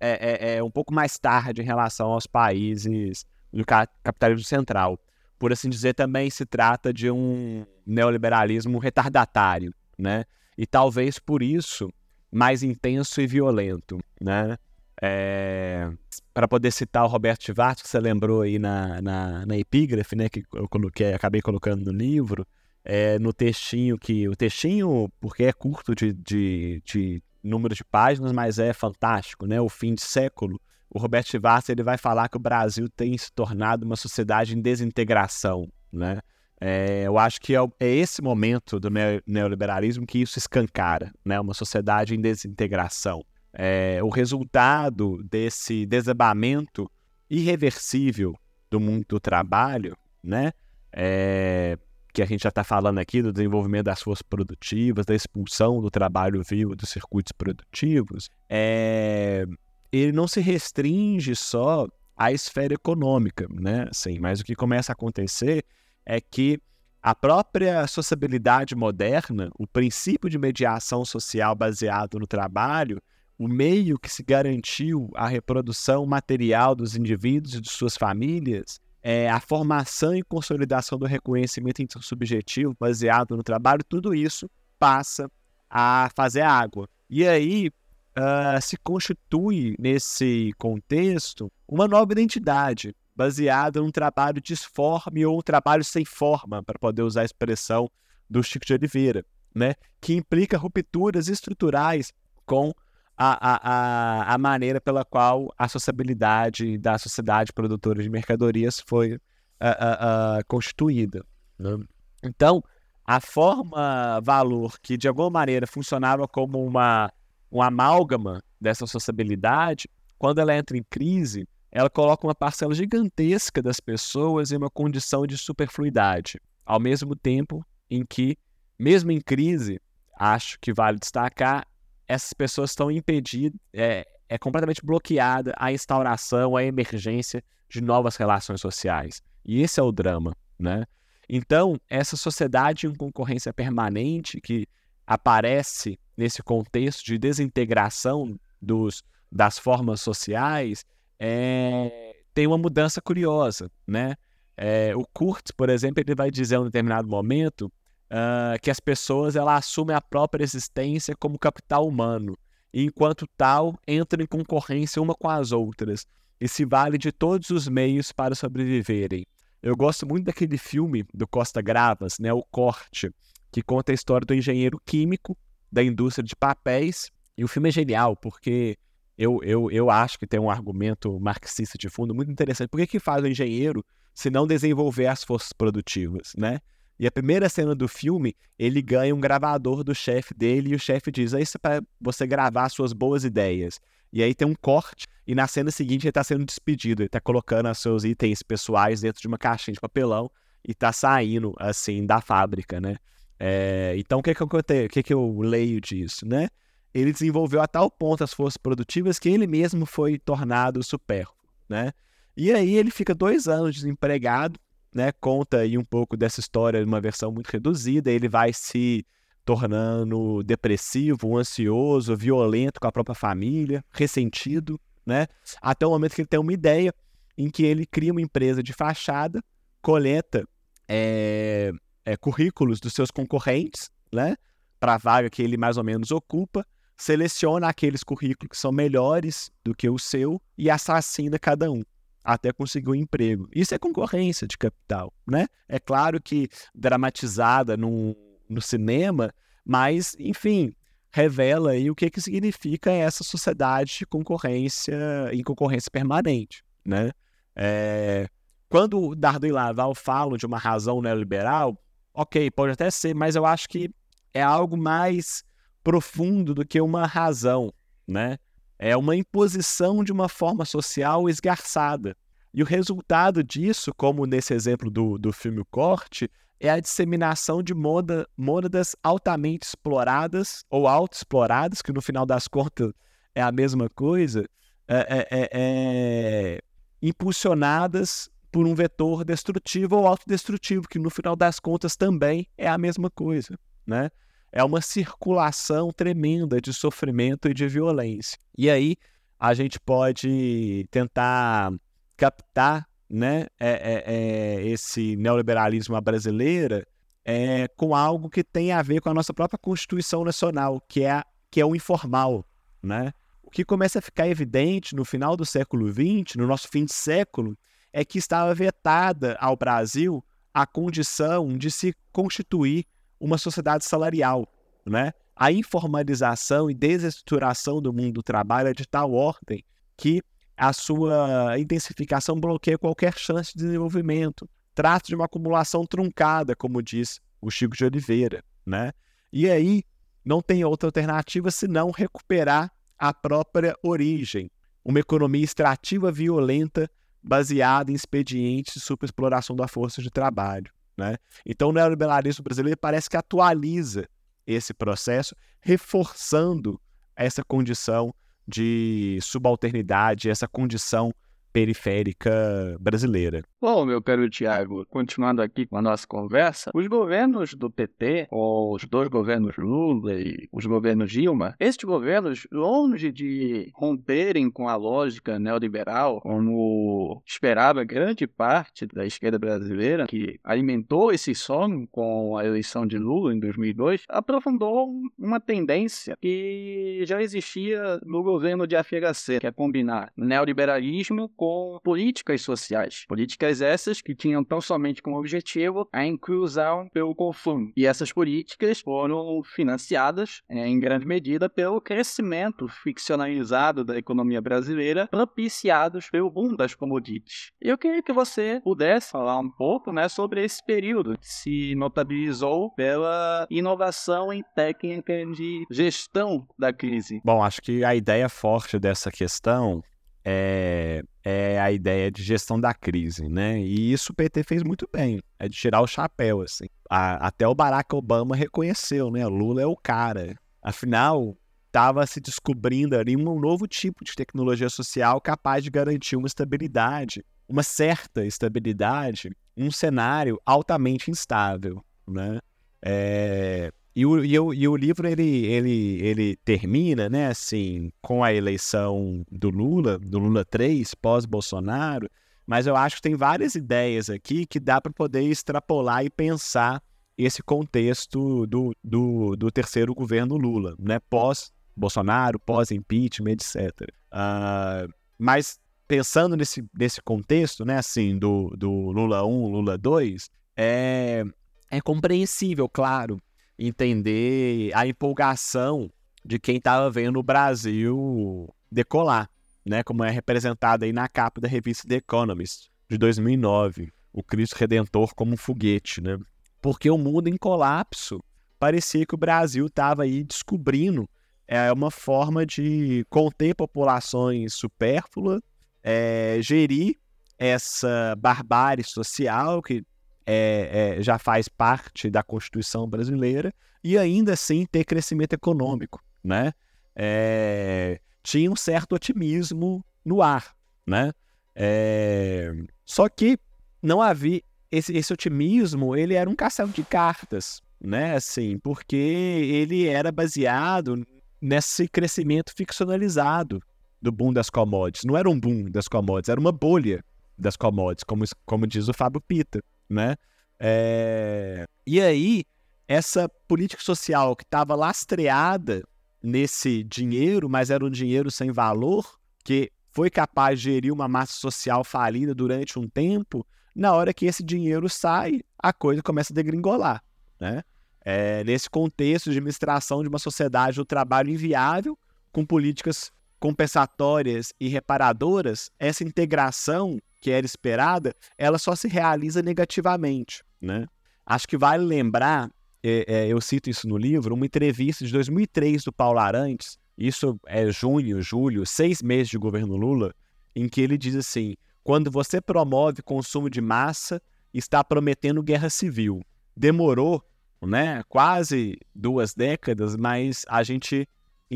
[0.00, 4.98] é, é, é, um pouco mais tarde em relação aos países do capitalismo central.
[5.38, 10.24] Por assim dizer, também se trata de um neoliberalismo retardatário, né?
[10.58, 11.90] E talvez por isso
[12.30, 14.58] mais intenso e violento, né?
[15.06, 15.90] É,
[16.32, 20.30] para poder citar o Roberto Tivat, que você lembrou aí na, na, na epígrafe, né,
[20.30, 22.46] que eu coloquei, acabei colocando no livro,
[22.82, 28.32] é, no textinho que o textinho, porque é curto de, de, de número de páginas,
[28.32, 29.60] mas é fantástico, né?
[29.60, 33.30] O fim de século, o Roberto Schwartz ele vai falar que o Brasil tem se
[33.30, 36.20] tornado uma sociedade em desintegração, né?
[36.58, 38.88] É, eu acho que é, é, esse momento do
[39.26, 41.38] neoliberalismo que isso escancara, né?
[41.38, 43.22] Uma sociedade em desintegração.
[43.54, 46.90] É, o resultado desse desabamento
[47.30, 48.34] irreversível
[48.70, 50.52] do mundo do trabalho, né?
[50.92, 51.78] É,
[52.12, 55.90] que a gente já está falando aqui do desenvolvimento das forças produtivas, da expulsão do
[55.90, 59.44] trabalho vivo dos circuitos produtivos, é,
[59.90, 63.86] ele não se restringe só à esfera econômica, né?
[63.90, 65.64] Assim, mas o que começa a acontecer
[66.06, 66.60] é que
[67.02, 73.02] a própria sociabilidade moderna, o princípio de mediação social baseado no trabalho,
[73.38, 79.28] o meio que se garantiu a reprodução material dos indivíduos e de suas famílias, é,
[79.28, 85.30] a formação e consolidação do reconhecimento intersubjetivo baseado no trabalho, tudo isso passa
[85.68, 86.88] a fazer água.
[87.10, 95.38] E aí uh, se constitui, nesse contexto, uma nova identidade, baseada num trabalho disforme ou
[95.38, 97.90] um trabalho sem forma, para poder usar a expressão
[98.28, 99.74] do Chico de Oliveira, né?
[100.00, 102.12] que implica rupturas estruturais
[102.46, 102.72] com
[103.16, 109.18] a, a, a, maneira pela qual a sociabilidade da sociedade produtora de mercadorias foi uh,
[109.18, 111.24] uh, uh, constituída.
[111.58, 111.78] Né?
[112.22, 112.62] Então,
[113.04, 117.12] a forma valor que de alguma maneira funcionava como uma
[117.52, 123.78] um amálgama dessa sociabilidade, quando ela entra em crise, ela coloca uma parcela gigantesca das
[123.78, 128.36] pessoas em uma condição de superfluidade, ao mesmo tempo em que,
[128.76, 129.80] mesmo em crise,
[130.18, 131.64] acho que vale destacar,
[132.06, 138.60] essas pessoas estão impedidas, é, é completamente bloqueada a instauração, a emergência de novas relações
[138.60, 139.22] sociais.
[139.44, 140.84] E esse é o drama, né?
[141.28, 144.66] Então, essa sociedade em concorrência permanente que
[145.06, 150.84] aparece nesse contexto de desintegração dos, das formas sociais,
[151.18, 154.14] é, tem uma mudança curiosa, né?
[154.56, 157.72] É, o Kurtz, por exemplo, ele vai dizer em um determinado momento
[158.14, 162.38] uh, que as pessoas ela assumem a própria existência como capital humano,
[162.72, 166.06] e enquanto tal entram em concorrência uma com as outras
[166.40, 169.26] e se vale de todos os meios para sobreviverem.
[169.62, 173.10] Eu gosto muito daquele filme do Costa Gravas, né, o Corte,
[173.50, 175.36] que conta a história do engenheiro químico
[175.70, 177.10] da indústria de papéis.
[177.36, 178.76] E o filme é genial, porque
[179.16, 182.68] eu, eu, eu acho que tem um argumento marxista de fundo muito interessante.
[182.68, 186.60] Por que, que faz o engenheiro se não desenvolver as forças produtivas, né?
[186.98, 190.78] E a primeira cena do filme, ele ganha um gravador do chefe dele e o
[190.78, 193.80] chefe diz: é Isso é para você gravar suas boas ideias.
[194.12, 197.02] E aí tem um corte, e na cena seguinte ele está sendo despedido.
[197.02, 200.30] Ele está colocando os seus itens pessoais dentro de uma caixinha de papelão
[200.66, 202.96] e está saindo, assim, da fábrica, né?
[203.38, 206.48] É, então, o que, que, eu, o que, que eu leio disso, né?
[206.94, 211.36] Ele desenvolveu a tal ponto as forças produtivas que ele mesmo foi tornado supérfluo,
[211.68, 211.92] né?
[212.36, 214.58] E aí ele fica dois anos desempregado,
[214.94, 215.10] né?
[215.20, 218.10] Conta aí um pouco dessa história numa versão muito reduzida.
[218.10, 219.04] Ele vai se
[219.44, 225.26] tornando depressivo, ansioso, violento com a própria família, ressentido, né?
[225.60, 226.94] Até o momento que ele tem uma ideia
[227.36, 229.42] em que ele cria uma empresa de fachada,
[229.82, 230.48] coleta
[230.88, 231.72] é,
[232.04, 234.36] é, currículos dos seus concorrentes, né?
[234.78, 236.64] Para a vaga que ele mais ou menos ocupa,
[236.96, 241.82] seleciona aqueles currículos que são melhores do que o seu e assassina cada um
[242.24, 243.48] até conseguir um emprego.
[243.54, 245.46] Isso é concorrência de capital, né?
[245.68, 248.16] É claro que dramatizada no,
[248.48, 249.30] no cinema,
[249.64, 250.74] mas, enfim,
[251.12, 254.96] revela aí o que, que significa essa sociedade de concorrência
[255.32, 257.10] em concorrência permanente, né?
[257.54, 258.26] É,
[258.68, 261.78] quando Dardo e Laval falam de uma razão neoliberal,
[262.12, 263.90] ok, pode até ser, mas eu acho que
[264.32, 265.44] é algo mais
[265.84, 267.72] profundo do que uma razão,
[268.08, 268.38] né?
[268.86, 272.14] É uma imposição de uma forma social esgarçada.
[272.52, 277.62] E o resultado disso, como nesse exemplo do, do filme o Corte, é a disseminação
[277.62, 282.92] de moda, mônadas altamente exploradas ou autoexploradas, que no final das contas
[283.34, 284.44] é a mesma coisa,
[284.86, 286.60] é, é, é, é
[287.00, 292.76] impulsionadas por um vetor destrutivo ou autodestrutivo, que no final das contas também é a
[292.76, 294.10] mesma coisa, né?
[294.56, 298.38] É uma circulação tremenda de sofrimento e de violência.
[298.56, 298.96] E aí
[299.36, 301.72] a gente pode tentar
[302.16, 306.86] captar né, é, é, é esse neoliberalismo brasileira
[307.24, 311.24] é, com algo que tem a ver com a nossa própria Constituição Nacional, que é,
[311.50, 312.46] que é o informal.
[312.80, 313.12] Né?
[313.42, 316.94] O que começa a ficar evidente no final do século XX, no nosso fim de
[316.94, 317.58] século,
[317.92, 322.86] é que estava vetada ao Brasil a condição de se constituir
[323.18, 324.46] uma sociedade salarial,
[324.84, 325.12] né?
[325.36, 329.64] A informalização e desestruturação do mundo do trabalho é de tal ordem
[329.96, 330.22] que
[330.56, 334.48] a sua intensificação bloqueia qualquer chance de desenvolvimento.
[334.74, 338.92] Trata de uma acumulação truncada, como diz o Chico de Oliveira, né?
[339.32, 339.82] E aí
[340.24, 344.50] não tem outra alternativa senão recuperar a própria origem,
[344.84, 346.88] uma economia extrativa violenta
[347.22, 350.72] baseada em expedientes de superexploração da força de trabalho.
[350.96, 351.16] Né?
[351.44, 354.08] Então, o neoliberalismo brasileiro parece que atualiza
[354.46, 356.80] esse processo, reforçando
[357.16, 358.14] essa condição
[358.46, 361.12] de subalternidade, essa condição
[361.54, 363.44] periférica brasileira.
[363.60, 368.74] Bom, meu caro Tiago, continuando aqui com a nossa conversa, os governos do PT, ou
[368.74, 374.74] os dois governos Lula e os governos Dilma, estes governos, longe de romperem com a
[374.74, 382.44] lógica neoliberal, como esperava grande parte da esquerda brasileira, que alimentou esse sonho com a
[382.44, 389.38] eleição de Lula em 2002, aprofundou uma tendência que já existia no governo de FHC,
[389.38, 393.04] que é combinar neoliberalismo com com políticas sociais.
[393.06, 397.70] Políticas essas que tinham tão somente como objetivo a inclusão pelo consumo.
[397.76, 405.06] E essas políticas foram financiadas, é, em grande medida, pelo crescimento ficcionalizado da economia brasileira,
[405.06, 407.50] propiciados pelo boom das commodities.
[407.60, 412.70] Eu queria que você pudesse falar um pouco né, sobre esse período que se notabilizou
[412.70, 417.20] pela inovação em técnica de gestão da crise.
[417.22, 419.82] Bom, acho que a ideia forte dessa questão
[420.24, 423.60] é, é a ideia de gestão da crise, né?
[423.60, 426.66] E isso o PT fez muito bem, é de tirar o chapéu, assim.
[426.88, 429.26] A, até o Barack Obama reconheceu, né?
[429.26, 430.34] Lula é o cara.
[430.62, 436.26] Afinal, estava se descobrindo ali um novo tipo de tecnologia social capaz de garantir uma
[436.26, 442.38] estabilidade, uma certa estabilidade, um cenário altamente instável, né?
[442.80, 448.24] É, e o, e o, e o livro ele, ele, ele termina, né, assim, com
[448.24, 452.10] a eleição do Lula, do Lula 3, pós-Bolsonaro,
[452.44, 456.82] mas eu acho que tem várias ideias aqui que dá para poder extrapolar e pensar
[457.16, 463.70] esse contexto do, do, do terceiro governo Lula, né, pós-Bolsonaro, pós-impeachment, etc.
[463.82, 470.28] Uh, ah, mas pensando nesse, nesse contexto, né, assim, do, do Lula 1, Lula 2,
[470.56, 471.24] é,
[471.70, 473.20] é compreensível, claro,
[473.58, 475.90] entender a empolgação
[476.24, 479.30] de quem estava vendo o Brasil decolar,
[479.64, 479.82] né?
[479.82, 485.14] Como é representado aí na capa da revista The Economist de 2009, o Cristo Redentor
[485.14, 486.18] como um foguete, né?
[486.60, 488.22] Porque o mundo em colapso
[488.58, 491.08] parecia que o Brasil estava aí descobrindo
[491.46, 495.40] é, uma forma de conter populações supérfluas,
[495.82, 496.96] é, gerir
[497.36, 499.84] essa barbárie social que
[500.26, 506.52] é, é, já faz parte da Constituição brasileira e ainda assim ter crescimento econômico, né?
[506.96, 510.54] É, tinha um certo otimismo no ar,
[510.86, 511.12] né?
[511.54, 512.52] É,
[512.84, 513.38] só que
[513.82, 518.16] não havia esse, esse otimismo, ele era um castelo de cartas, né?
[518.16, 521.06] Assim, porque ele era baseado
[521.40, 523.62] nesse crescimento ficcionalizado
[524.00, 525.04] do boom das commodities.
[525.04, 527.04] Não era um boom das commodities, era uma bolha
[527.36, 530.16] das commodities, como, como diz o Fábio Pita né?
[530.58, 531.66] É...
[531.86, 532.44] E aí,
[532.88, 535.82] essa política social que estava lastreada
[536.22, 541.34] nesse dinheiro, mas era um dinheiro sem valor, que foi capaz de gerir uma massa
[541.34, 546.34] social falida durante um tempo, na hora que esse dinheiro sai, a coisa começa a
[546.34, 547.02] degringolar,
[547.38, 547.62] né?
[548.06, 551.98] É, nesse contexto de administração de uma sociedade do trabalho inviável,
[552.30, 553.10] com políticas
[553.44, 560.86] compensatórias e reparadoras, essa integração que era esperada, ela só se realiza negativamente, né?
[561.26, 562.50] Acho que vale lembrar,
[562.82, 567.38] é, é, eu cito isso no livro, uma entrevista de 2003 do Paulo Arantes, isso
[567.46, 570.14] é junho, julho, seis meses de governo Lula,
[570.56, 574.22] em que ele diz assim: quando você promove consumo de massa,
[574.54, 576.22] está prometendo guerra civil.
[576.56, 577.22] Demorou,
[577.60, 581.06] né, quase duas décadas, mas a gente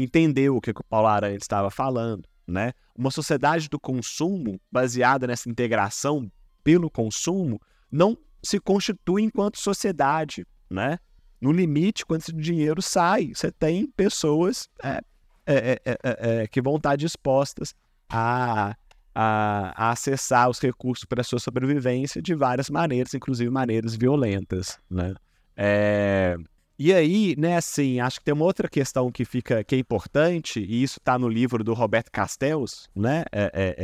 [0.02, 2.72] entendeu o que, o Paulo Arantes estava falando né?
[2.96, 6.32] Uma sociedade do consumo, baseada nessa integração
[6.64, 7.60] pelo consumo,
[7.92, 10.98] não se constitui enquanto sociedade, né?
[11.40, 15.00] No limite, quando esse dinheiro sai, você tem pessoas é,
[15.46, 17.74] é, é, é, que vão estar dispostas
[18.08, 18.74] a,
[19.14, 25.14] a, a acessar os recursos para sua sobrevivência de várias maneiras, inclusive maneiras violentas, né?
[25.56, 26.36] É,
[26.78, 30.60] e aí, né, assim, acho que tem uma outra questão que fica que é importante,
[30.60, 33.74] e isso está no livro do Roberto Castells, né, é, é,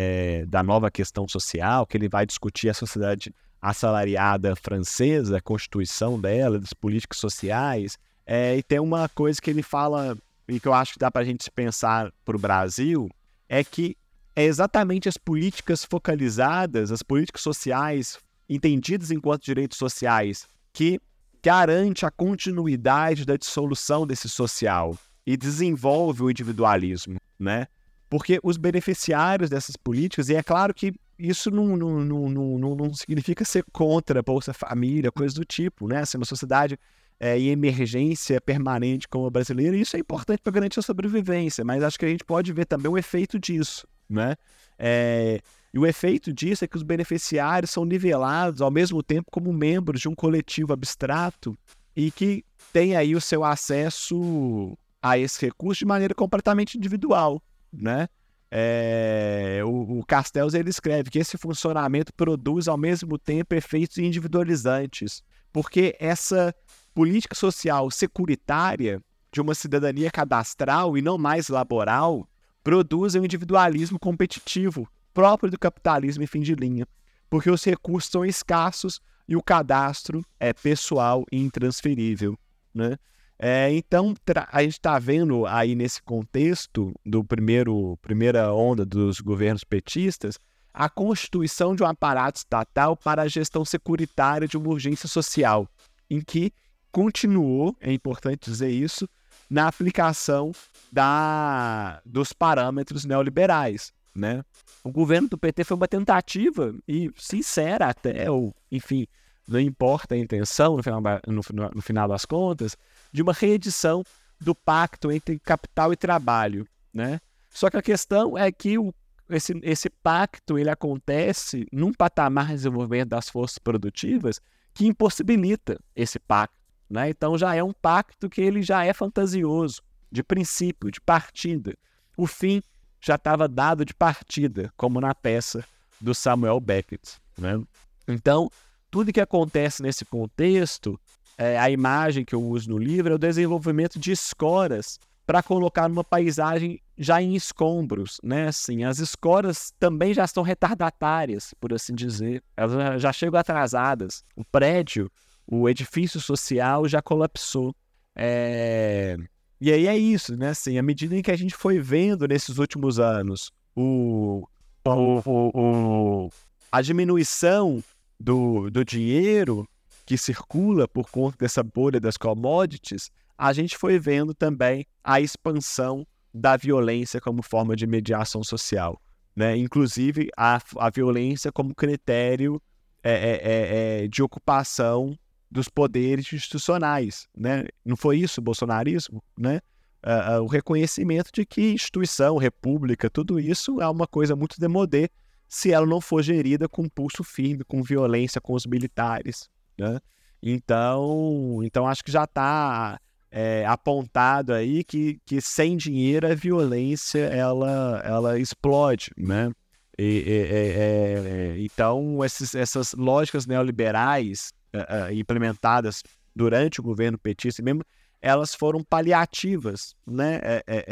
[0.40, 6.20] é, da nova questão social, que ele vai discutir a sociedade assalariada francesa, a constituição
[6.20, 10.16] dela, das políticas sociais, é, e tem uma coisa que ele fala,
[10.46, 13.10] e que eu acho que dá para a gente pensar para o Brasil,
[13.48, 13.96] é que
[14.36, 18.18] é exatamente as políticas focalizadas, as políticas sociais
[18.48, 21.00] entendidas enquanto direitos sociais, que
[21.44, 27.66] garante a continuidade da dissolução desse social e desenvolve o individualismo, né?
[28.08, 32.94] Porque os beneficiários dessas políticas, e é claro que isso não, não, não, não, não
[32.94, 36.06] significa ser contra Bolsa Família, coisa do tipo, né?
[36.06, 36.78] Se uma sociedade
[37.20, 41.82] é, em emergência permanente como a brasileira, isso é importante para garantir a sobrevivência, mas
[41.82, 44.34] acho que a gente pode ver também o efeito disso, né?
[44.78, 45.40] É,
[45.74, 50.00] e o efeito disso é que os beneficiários são nivelados ao mesmo tempo como membros
[50.00, 51.58] de um coletivo abstrato
[51.96, 58.06] e que tem aí o seu acesso a esse recurso de maneira completamente individual, né?
[58.52, 65.24] É, o, o Castells ele escreve que esse funcionamento produz ao mesmo tempo efeitos individualizantes,
[65.52, 66.54] porque essa
[66.94, 69.02] política social securitária
[69.32, 72.28] de uma cidadania cadastral e não mais laboral
[72.62, 76.86] produz um individualismo competitivo próprio do capitalismo em fim de linha,
[77.30, 82.38] porque os recursos são escassos e o cadastro é pessoal e intransferível,
[82.74, 82.98] né?
[83.38, 84.14] É, então,
[84.52, 90.38] a gente está vendo aí nesse contexto do primeiro primeira onda dos governos petistas
[90.74, 95.68] a constituição de um aparato estatal para a gestão securitária de uma urgência social,
[96.10, 96.52] em que
[96.90, 99.08] continuou, é importante dizer isso,
[99.48, 100.50] na aplicação
[100.92, 103.92] da, dos parâmetros neoliberais.
[104.14, 104.44] Né?
[104.82, 109.06] O governo do PT foi uma tentativa, e sincera até, ou enfim,
[109.46, 111.42] não importa a intenção no final, no,
[111.74, 112.76] no final das contas,
[113.12, 114.04] de uma reedição
[114.40, 116.66] do pacto entre capital e trabalho.
[116.92, 117.20] Né?
[117.50, 118.94] Só que a questão é que o,
[119.28, 124.40] esse, esse pacto ele acontece num patamar de desenvolvimento das forças produtivas
[124.72, 126.56] que impossibilita esse pacto.
[126.88, 127.10] Né?
[127.10, 131.76] Então já é um pacto que ele já é fantasioso, de princípio, de partida.
[132.16, 132.62] O fim
[133.04, 135.64] já estava dado de partida, como na peça
[136.00, 137.18] do Samuel Beckett.
[137.38, 137.60] Né?
[138.08, 138.50] Então,
[138.90, 140.98] tudo que acontece nesse contexto,
[141.36, 145.88] é, a imagem que eu uso no livro é o desenvolvimento de escoras para colocar
[145.88, 148.48] numa paisagem já em escombros, né?
[148.48, 152.42] Assim, as escoras também já estão retardatárias, por assim dizer.
[152.56, 154.22] Elas já chegam atrasadas.
[154.36, 155.10] O prédio
[155.46, 157.74] o edifício social já colapsou.
[158.14, 159.16] É...
[159.64, 160.50] E aí é isso, né?
[160.50, 164.46] Assim, à medida em que a gente foi vendo nesses últimos anos o,
[164.84, 164.90] o,
[165.24, 166.30] o, o
[166.70, 167.82] a diminuição
[168.20, 169.66] do, do dinheiro
[170.04, 176.06] que circula por conta dessa bolha das commodities, a gente foi vendo também a expansão
[176.34, 179.00] da violência como forma de mediação social.
[179.34, 179.56] Né?
[179.56, 182.60] Inclusive a, a violência como critério
[183.02, 185.18] é, é, é, é de ocupação
[185.50, 187.66] dos poderes institucionais, né?
[187.84, 189.60] Não foi isso o bolsonarismo, né?
[190.04, 195.08] Uh, uh, o reconhecimento de que instituição, república, tudo isso é uma coisa muito demodê
[195.48, 200.00] se ela não for gerida com pulso firme, com violência com os militares, né?
[200.42, 207.20] Então, então acho que já está é, apontado aí que, que sem dinheiro a violência
[207.20, 209.50] ela, ela explode, né?
[209.96, 216.02] E, e, e, então esses, essas lógicas neoliberais uh, implementadas
[216.34, 217.84] durante o governo petista mesmo,
[218.20, 220.40] elas foram paliativas, né?
[220.42, 220.84] É, é,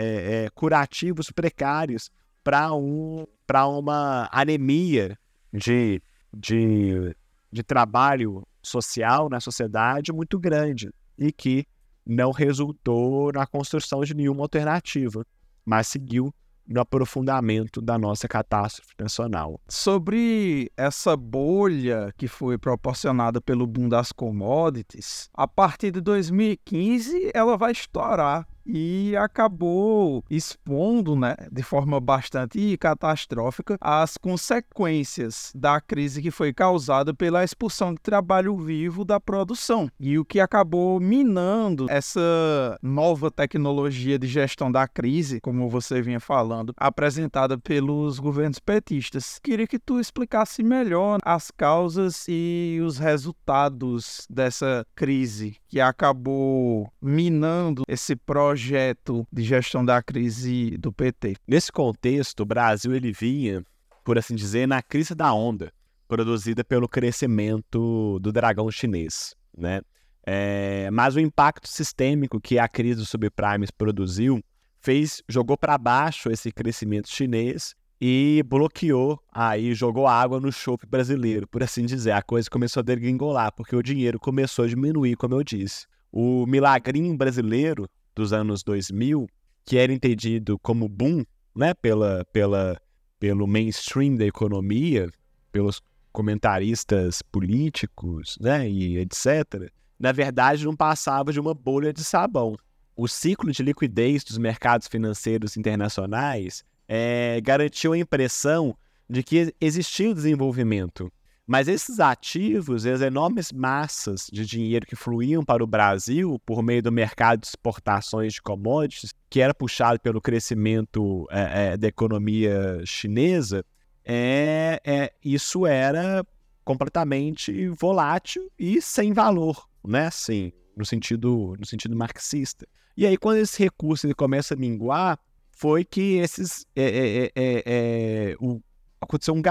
[0.45, 2.11] é, curativos precários
[2.45, 5.19] para um, uma anemia
[5.53, 6.03] de,
[6.33, 7.17] de,
[7.51, 11.67] de trabalho social na sociedade muito grande e que
[12.05, 15.25] não resultou na construção de nenhuma alternativa,
[15.65, 16.35] mas seguiu
[16.67, 19.61] no aprofundamento da nossa catástrofe nacional.
[19.69, 27.57] Sobre essa bolha que foi proporcionada pelo boom das commodities, a partir de 2015 ela
[27.57, 36.31] vai estourar e acabou expondo, né, de forma bastante catastrófica, as consequências da crise que
[36.31, 42.79] foi causada pela expulsão de trabalho vivo da produção e o que acabou minando essa
[42.83, 49.39] nova tecnologia de gestão da crise, como você vinha falando, apresentada pelos governos petistas.
[49.43, 57.83] Queria que tu explicasse melhor as causas e os resultados dessa crise que acabou minando
[57.89, 61.37] esse projeto projeto de gestão da crise do PT.
[61.49, 63.65] Nesse contexto, o Brasil ele vinha,
[64.05, 65.73] por assim dizer, na crise da onda,
[66.07, 69.81] produzida pelo crescimento do dragão chinês, né?
[70.27, 74.45] É, mas o impacto sistêmico que a crise dos subprimes produziu
[74.79, 81.49] fez jogou para baixo esse crescimento chinês e bloqueou aí jogou água no chope brasileiro,
[81.49, 82.13] por assim dizer.
[82.13, 85.87] A coisa começou a degringolar porque o dinheiro começou a diminuir, como eu disse.
[86.13, 89.27] O milagrinho brasileiro dos anos 2000,
[89.65, 92.81] que era entendido como boom, né, pela, pela,
[93.19, 95.11] pelo mainstream da economia,
[95.51, 95.81] pelos
[96.13, 102.57] comentaristas políticos, né, e etc., na verdade não passava de uma bolha de sabão.
[102.97, 108.77] O ciclo de liquidez dos mercados financeiros internacionais é, garantiu a impressão
[109.09, 111.11] de que existia desenvolvimento.
[111.53, 116.83] Mas esses ativos, as enormes massas de dinheiro que fluíam para o Brasil por meio
[116.83, 122.81] do mercado de exportações de commodities, que era puxado pelo crescimento é, é, da economia
[122.87, 123.63] chinesa,
[124.03, 126.25] é, é, isso era
[126.65, 130.07] completamente volátil e sem valor, né?
[130.07, 132.67] Assim, no sentido, no sentido marxista.
[132.97, 135.19] E aí, quando esse recurso ele começa a minguar,
[135.51, 138.59] foi que esses é, é, é, é, é o,
[138.99, 139.43] aconteceu um,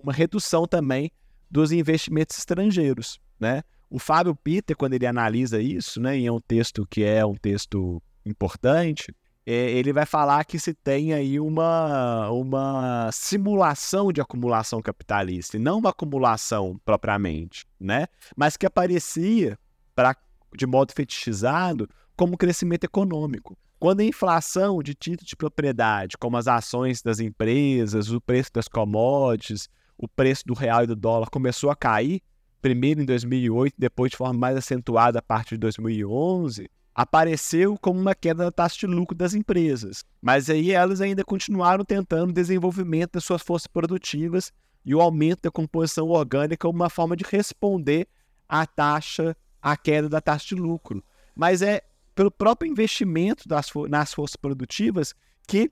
[0.00, 1.10] uma redução também
[1.54, 3.62] dos investimentos estrangeiros, né?
[3.88, 7.36] O Fábio Peter, quando ele analisa isso, né, e é um texto que é um
[7.36, 9.14] texto importante,
[9.46, 15.60] é, ele vai falar que se tem aí uma, uma simulação de acumulação capitalista, e
[15.60, 18.08] não uma acumulação propriamente, né?
[18.36, 19.56] Mas que aparecia,
[19.94, 20.16] pra,
[20.56, 23.56] de modo fetichizado, como crescimento econômico.
[23.78, 28.66] Quando a inflação de títulos de propriedade, como as ações das empresas, o preço das
[28.66, 32.20] commodities, o preço do real e do dólar começou a cair,
[32.60, 38.14] primeiro em 2008, depois de forma mais acentuada a partir de 2011, apareceu como uma
[38.14, 40.04] queda da taxa de lucro das empresas.
[40.22, 44.52] Mas aí elas ainda continuaram tentando o desenvolvimento das suas forças produtivas
[44.84, 48.06] e o aumento da composição orgânica como uma forma de responder
[48.48, 51.02] à taxa, à queda da taxa de lucro.
[51.34, 51.82] Mas é
[52.14, 55.14] pelo próprio investimento das, nas forças produtivas
[55.48, 55.70] que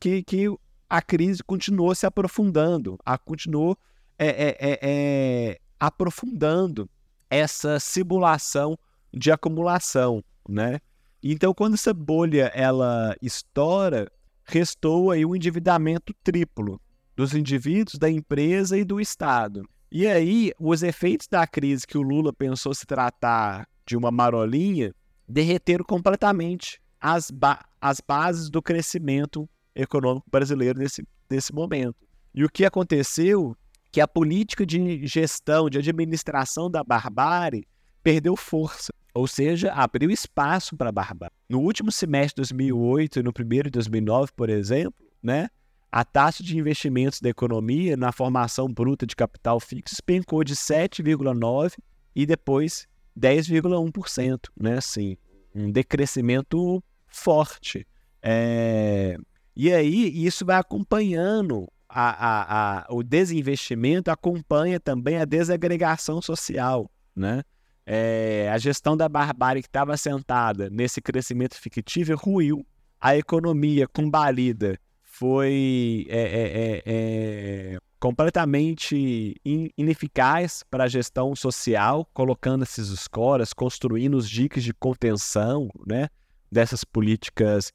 [0.00, 0.48] que, que
[0.88, 3.76] a crise continuou se aprofundando, a continuou
[4.18, 6.88] é, é, é, é aprofundando
[7.28, 8.78] essa simulação
[9.12, 10.80] de acumulação, né?
[11.22, 14.10] Então, quando essa bolha ela estoura,
[14.44, 16.80] restou aí um endividamento triplo
[17.16, 19.68] dos indivíduos, da empresa e do Estado.
[19.90, 24.94] E aí, os efeitos da crise que o Lula pensou se tratar de uma marolinha
[25.28, 31.96] derreteram completamente as, ba as bases do crescimento econômico brasileiro nesse, nesse momento.
[32.34, 33.56] E o que aconteceu
[33.92, 37.66] que a política de gestão, de administração da barbárie
[38.02, 38.92] perdeu força.
[39.14, 41.34] Ou seja, abriu espaço para a barbárie.
[41.48, 45.48] No último semestre de 2008 e no primeiro de 2009, por exemplo, né,
[45.90, 51.78] a taxa de investimentos da economia na formação bruta de capital fixo despencou de 7,9%
[52.14, 52.86] e depois
[53.18, 54.38] 10,1%.
[54.60, 55.16] Né, assim,
[55.54, 57.86] um decrescimento forte.
[58.22, 59.16] É...
[59.56, 66.90] E aí, isso vai acompanhando a, a, a, o desinvestimento, acompanha também a desagregação social,
[67.14, 67.42] né?
[67.86, 72.66] é, a gestão da barbárie que estava assentada nesse crescimento fictível ruiu.
[73.00, 82.64] A economia combalida foi é, é, é, completamente in, ineficaz para a gestão social, colocando
[82.64, 86.08] esses escoras, construindo os diques de contenção né,
[86.50, 87.72] dessas políticas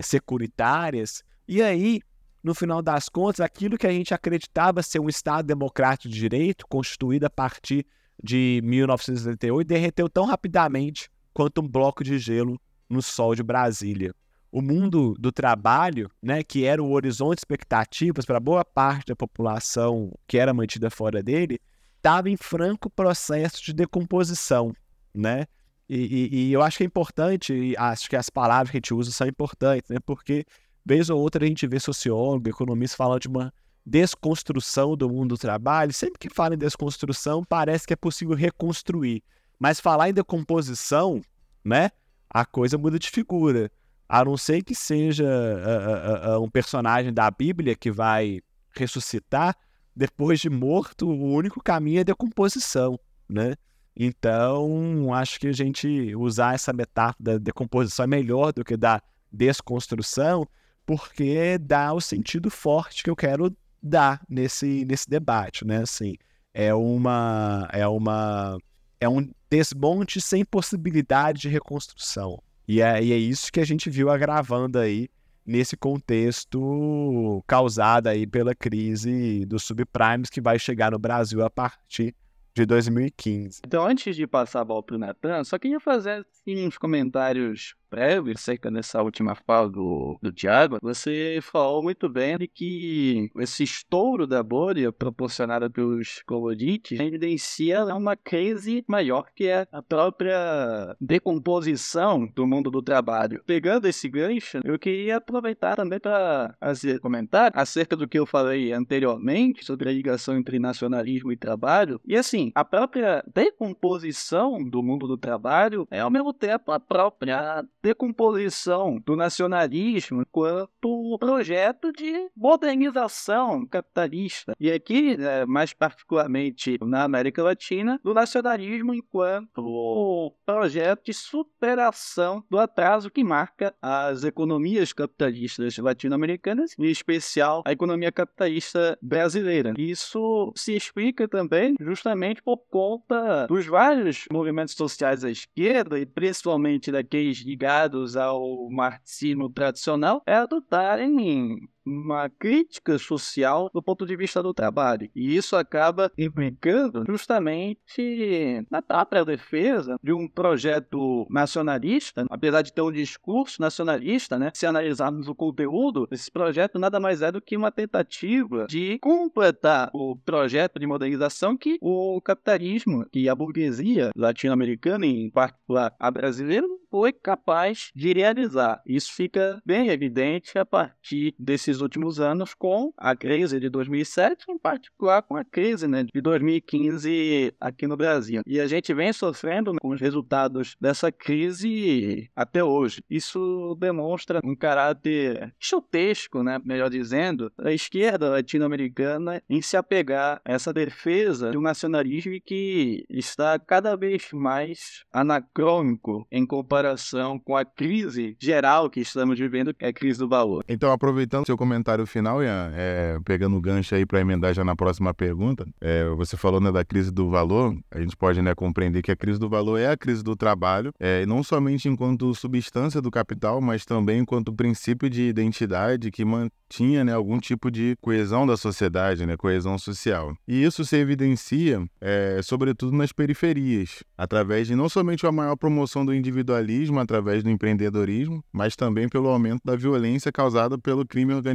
[0.00, 1.22] securitárias.
[1.46, 2.00] E aí,
[2.42, 6.66] no final das contas, aquilo que a gente acreditava ser um Estado democrático de direito,
[6.68, 7.86] constituído a partir
[8.22, 14.14] de 1978 derreteu tão rapidamente quanto um bloco de gelo no sol de Brasília.
[14.50, 19.16] O mundo do trabalho, né, que era o horizonte de expectativas para boa parte da
[19.16, 21.60] população que era mantida fora dele,
[21.96, 24.72] estava em franco processo de decomposição,
[25.14, 25.46] né?
[25.88, 28.92] E, e, e, eu acho que é importante, acho que as palavras que a gente
[28.92, 29.98] usa são importantes, né?
[30.04, 30.44] Porque
[30.84, 33.52] vez ou outra a gente vê sociólogo, economista falando de uma
[33.86, 39.22] desconstrução do mundo do trabalho, sempre que fala em desconstrução, parece que é possível reconstruir.
[39.58, 41.22] Mas falar em decomposição,
[41.64, 41.90] né?
[42.28, 43.70] A coisa muda de figura.
[44.06, 48.40] A não ser que seja uh, uh, uh, um personagem da Bíblia que vai
[48.74, 49.56] ressuscitar,
[49.96, 53.54] depois de morto, o único caminho é decomposição, né?
[54.00, 59.02] Então, acho que a gente usar essa metáfora da decomposição é melhor do que da
[59.32, 60.46] desconstrução,
[60.86, 65.78] porque dá o sentido forte que eu quero dá nesse, nesse debate, né?
[65.82, 66.14] Assim,
[66.54, 68.56] é uma é uma
[69.00, 72.40] é um desmonte sem possibilidade de reconstrução.
[72.68, 75.08] E é, e é isso que a gente viu agravando aí
[75.44, 82.14] nesse contexto causado aí pela crise dos subprimes que vai chegar no Brasil a partir
[82.54, 83.60] de 2015.
[83.66, 87.74] Então, antes de passar a bola para o Natan, só queria fazer assim, uns comentários
[87.88, 93.64] prévio, acerca dessa última fala do, do Tiago, você falou muito bem de que esse
[93.64, 102.26] estouro da bolha proporcionada pelos commodities evidencia uma crise maior que é a própria decomposição
[102.34, 103.42] do mundo do trabalho.
[103.46, 108.72] Pegando esse gancho, eu queria aproveitar também para fazer comentário acerca do que eu falei
[108.72, 112.00] anteriormente sobre a ligação entre nacionalismo e trabalho.
[112.04, 117.64] E assim, a própria decomposição do mundo do trabalho é ao mesmo tempo a própria
[117.82, 124.54] decomposição do nacionalismo quanto projeto de modernização capitalista.
[124.58, 132.58] E aqui, né, mais particularmente na América Latina, do nacionalismo enquanto projeto de superação do
[132.58, 139.74] atraso que marca as economias capitalistas latino-americanas, em especial a economia capitalista brasileira.
[139.78, 146.90] Isso se explica também justamente por conta dos vários movimentos sociais à esquerda, e principalmente
[146.90, 147.67] daqueles ligados
[148.16, 151.56] ao marxismo tradicional, é adotarem
[151.88, 155.10] uma crítica social do ponto de vista do trabalho.
[155.14, 162.82] E isso acaba implicando justamente na própria defesa de um projeto nacionalista, apesar de ter
[162.82, 164.50] um discurso nacionalista, né?
[164.54, 169.90] Se analisarmos o conteúdo, esse projeto nada mais é do que uma tentativa de completar
[169.94, 176.66] o projeto de modernização que o capitalismo, que a burguesia latino-americana, em particular a brasileira,
[176.90, 178.82] foi capaz de realizar.
[178.86, 184.58] Isso fica bem evidente a partir desses últimos anos com a crise de 2007, em
[184.58, 188.42] particular com a crise né, de 2015 aqui no Brasil.
[188.46, 193.02] E a gente vem sofrendo com os resultados dessa crise até hoje.
[193.08, 200.52] Isso demonstra um caráter chutesco, né, melhor dizendo, da esquerda latino-americana em se apegar a
[200.52, 207.64] essa defesa de um nacionalismo que está cada vez mais anacrônico em comparação com a
[207.64, 210.64] crise geral que estamos vivendo, que é a crise do valor.
[210.68, 214.74] Então, aproveitando seu comentário final, Ian, é, pegando o gancho aí para emendar já na
[214.74, 219.02] próxima pergunta, é, você falou né, da crise do valor, a gente pode né, compreender
[219.02, 223.02] que a crise do valor é a crise do trabalho, é, não somente enquanto substância
[223.02, 228.46] do capital, mas também enquanto princípio de identidade que mantinha né, algum tipo de coesão
[228.46, 230.34] da sociedade, né, coesão social.
[230.46, 236.04] E isso se evidencia, é, sobretudo, nas periferias, através de não somente a maior promoção
[236.04, 241.47] do individualismo, através do empreendedorismo, mas também pelo aumento da violência causada pelo crime organizado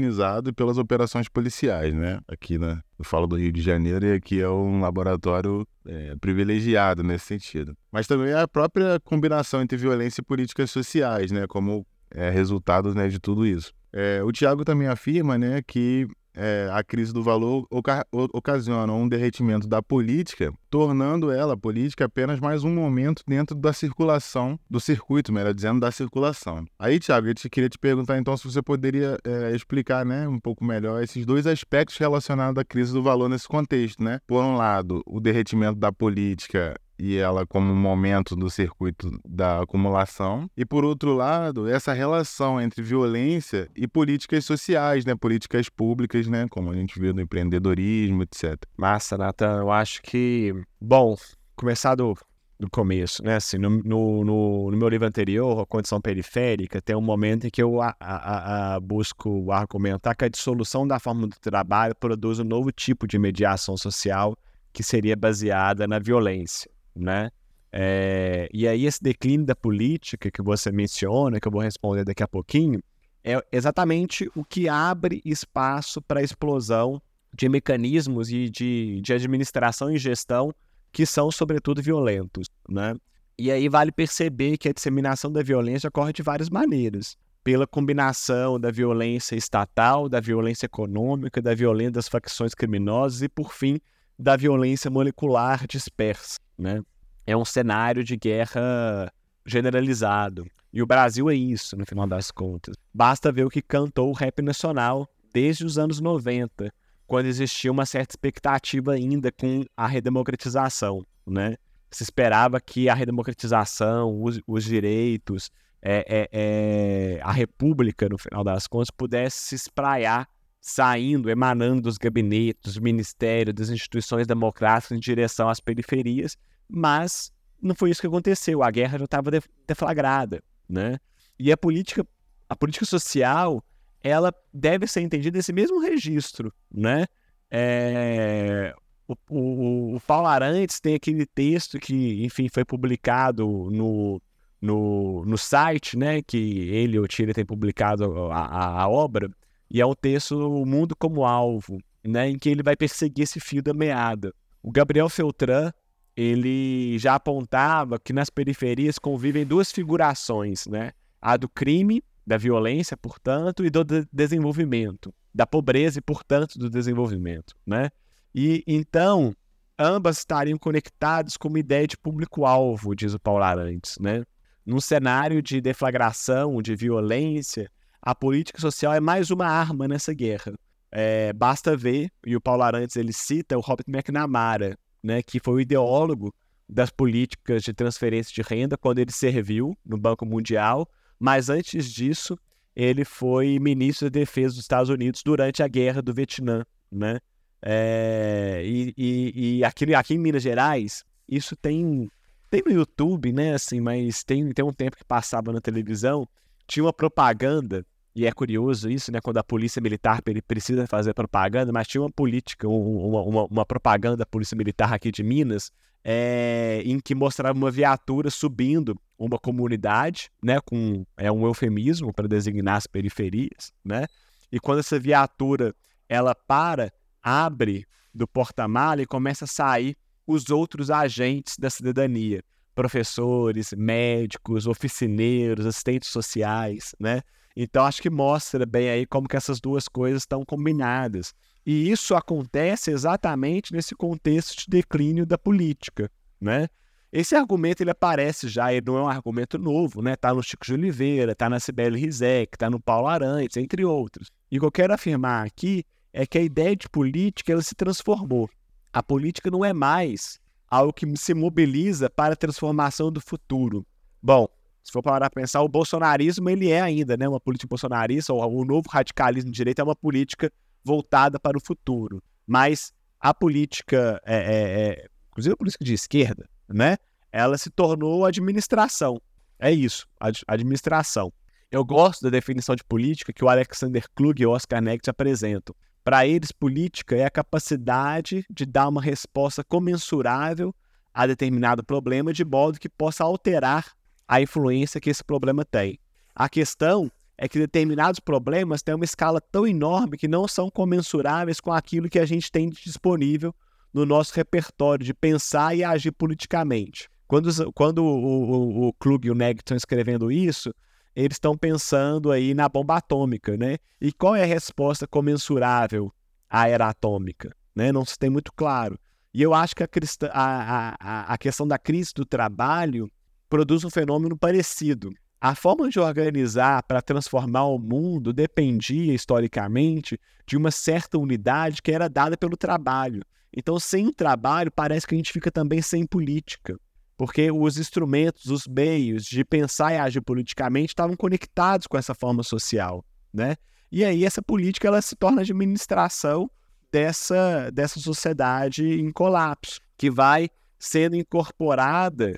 [0.50, 2.20] e pelas operações policiais, né?
[2.28, 7.04] Aqui na, eu falo do Rio de Janeiro e aqui é um laboratório é, privilegiado
[7.04, 7.76] nesse sentido.
[7.92, 11.46] Mas também é a própria combinação entre violência e políticas sociais, né?
[11.48, 13.74] Como é, resultado né, de tudo isso.
[13.92, 19.08] É, o Tiago também afirma né, que é, a crise do valor oca ocasiona um
[19.08, 24.80] derretimento da política, tornando ela, a política, apenas mais um momento dentro da circulação, do
[24.80, 26.66] circuito, melhor dizendo, da circulação.
[26.80, 30.40] Aí, Tiago, eu te, queria te perguntar então se você poderia é, explicar né, um
[30.40, 34.04] pouco melhor esses dois aspectos relacionados à crise do valor nesse contexto.
[34.04, 34.20] Né?
[34.28, 40.50] Por um lado, o derretimento da política e ela como momento do circuito da acumulação.
[40.56, 46.48] E por outro lado, essa relação entre violência e políticas sociais, né, políticas públicas, né,
[46.50, 48.58] como a gente viu no empreendedorismo, etc.
[48.78, 51.16] Massa, Nathan, eu acho que bom,
[51.56, 52.16] começar do,
[52.60, 53.36] do começo, né?
[53.36, 57.50] Assim, no, no, no, no, meu livro anterior, A Condição Periférica, tem um momento em
[57.50, 62.40] que eu a, a, a busco argumentar que a dissolução da forma do trabalho produz
[62.40, 64.38] um novo tipo de mediação social
[64.72, 67.32] que seria baseada na violência né?
[67.72, 72.22] É, e aí esse declínio da política que você menciona, que eu vou responder daqui
[72.22, 72.80] a pouquinho,
[73.24, 77.02] é exatamente o que abre espaço para a explosão
[77.34, 80.54] de mecanismos e de, de administração e gestão
[80.92, 82.94] que são, sobretudo, violentos, né?
[83.38, 87.18] E aí vale perceber que a disseminação da violência ocorre de várias maneiras.
[87.44, 93.52] Pela combinação da violência estatal, da violência econômica, da violência das facções criminosas e, por
[93.52, 93.80] fim,
[94.18, 96.82] da violência molecular dispersa né?
[97.26, 99.12] É um cenário de guerra
[99.46, 100.46] generalizado.
[100.72, 102.76] E o Brasil é isso, no final das contas.
[102.94, 106.74] Basta ver o que cantou o rap nacional desde os anos 90,
[107.06, 111.56] quando existia uma certa expectativa ainda com a redemocratização, né?
[111.92, 115.52] Se esperava que a redemocratização, os, os direitos,
[115.82, 120.28] é, é, é, a república, no final das contas, pudesse se espraiar,
[120.66, 126.38] saindo, emanando dos gabinetes, dos ministérios, das instituições democráticas em direção às periferias,
[126.70, 128.64] mas não foi isso que aconteceu.
[128.64, 129.30] A guerra já estava
[129.68, 130.98] deflagrada, né?
[131.38, 132.08] E a política,
[132.48, 133.62] a política social,
[134.02, 137.08] ela deve ser entendida nesse mesmo registro, né?
[137.52, 138.74] É,
[139.06, 144.22] o, o, o Paulo Arantes tem aquele texto que, enfim, foi publicado no,
[144.62, 149.30] no, no site, né, que ele ou Tira tem publicado a, a, a, obra,
[149.74, 153.40] e é um texto O Mundo como Alvo, né, em que ele vai perseguir esse
[153.40, 154.32] fio da meada.
[154.62, 155.74] O Gabriel Feltran,
[156.16, 162.96] ele já apontava que nas periferias convivem duas figurações, né, a do crime, da violência,
[162.96, 167.90] portanto, e do de desenvolvimento, da pobreza e, portanto, do desenvolvimento, né?
[168.34, 169.36] E então,
[169.78, 174.24] ambas estariam conectadas com uma ideia de público-alvo, diz o Paulo Arantes, né?
[174.66, 177.70] Num cenário de deflagração, de violência,
[178.06, 180.54] a política social é mais uma arma nessa guerra.
[180.92, 185.54] É, basta ver, e o Paulo Arantes ele cita o Robert McNamara, né, que foi
[185.56, 186.36] o ideólogo
[186.68, 190.88] das políticas de transferência de renda quando ele serviu no Banco Mundial,
[191.18, 192.38] mas antes disso
[192.76, 197.20] ele foi ministro da Defesa dos Estados Unidos durante a Guerra do Vietnã, né?
[197.62, 202.10] É, e, e, e aqui, aqui em Minas Gerais, isso tem
[202.50, 206.28] tem no YouTube, né, assim, mas tem, tem um tempo que passava na televisão,
[206.68, 207.84] tinha uma propaganda,
[208.16, 212.12] e é curioso isso, né, quando a polícia militar precisa fazer propaganda, mas tinha uma
[212.12, 215.72] política, uma, uma, uma propaganda da polícia militar aqui de Minas,
[216.04, 222.28] é, em que mostrava uma viatura subindo uma comunidade, né, com é um eufemismo para
[222.28, 224.06] designar as periferias, né?
[224.52, 225.74] E quando essa viatura
[226.08, 226.92] ela para,
[227.22, 229.98] abre do porta-mala e começa a sair
[230.28, 232.44] os outros agentes da cidadania,
[232.76, 237.22] professores, médicos, oficineiros, assistentes sociais, né?
[237.56, 241.34] Então acho que mostra bem aí como que essas duas coisas estão combinadas.
[241.66, 246.10] E isso acontece exatamente nesse contexto de declínio da política,
[246.42, 246.68] né?
[247.12, 250.16] Esse argumento ele aparece já, ele não é um argumento novo, né?
[250.16, 254.32] Tá no Chico de Oliveira, tá na Sibeli Rizek, tá no Paulo Arantes, entre outros.
[254.52, 257.76] E o que eu quero afirmar aqui é que a ideia de política ela se
[257.76, 258.50] transformou.
[258.92, 263.86] A política não é mais algo que se mobiliza para a transformação do futuro.
[264.22, 264.48] Bom,
[264.84, 268.62] se for parar para pensar, o bolsonarismo ele é ainda né, uma política bolsonarista, ou
[268.62, 270.52] o novo radicalismo de direita é uma política
[270.84, 272.22] voltada para o futuro.
[272.46, 276.98] Mas a política, é, é, é, inclusive a política de esquerda, né,
[277.32, 279.22] ela se tornou administração.
[279.58, 281.32] É isso, ad administração.
[281.72, 285.74] Eu gosto da definição de política que o Alexander Klug e o Oscar Next apresentam.
[286.04, 290.76] Para eles, política é a capacidade de dar uma resposta comensurável
[291.14, 293.94] a determinado problema de modo que possa alterar
[294.28, 296.00] a influência que esse problema tem.
[296.36, 301.60] A questão é que determinados problemas têm uma escala tão enorme que não são comensuráveis
[301.60, 303.54] com aquilo que a gente tem disponível
[303.94, 307.10] no nosso repertório de pensar e agir politicamente.
[307.28, 310.74] Quando, quando o, o, o Klug e o Neg estão escrevendo isso,
[311.16, 313.78] eles estão pensando aí na bomba atômica, né?
[314.02, 316.12] E qual é a resposta comensurável
[316.50, 317.56] à era atômica?
[317.76, 317.92] Né?
[317.92, 319.00] Não se tem muito claro.
[319.34, 319.88] E eu acho que a,
[320.32, 323.12] a, a, a questão da crise do trabalho
[323.54, 325.14] produz um fenômeno parecido.
[325.40, 331.92] A forma de organizar para transformar o mundo dependia, historicamente, de uma certa unidade que
[331.92, 333.22] era dada pelo trabalho.
[333.56, 336.80] Então, sem trabalho, parece que a gente fica também sem política
[337.16, 342.42] porque os instrumentos, os meios de pensar e agir politicamente estavam conectados com essa forma
[342.42, 343.56] social, né?
[343.92, 346.50] E aí essa política ela se torna administração
[346.92, 350.50] dessa, dessa sociedade em colapso, que vai
[350.80, 352.36] sendo incorporada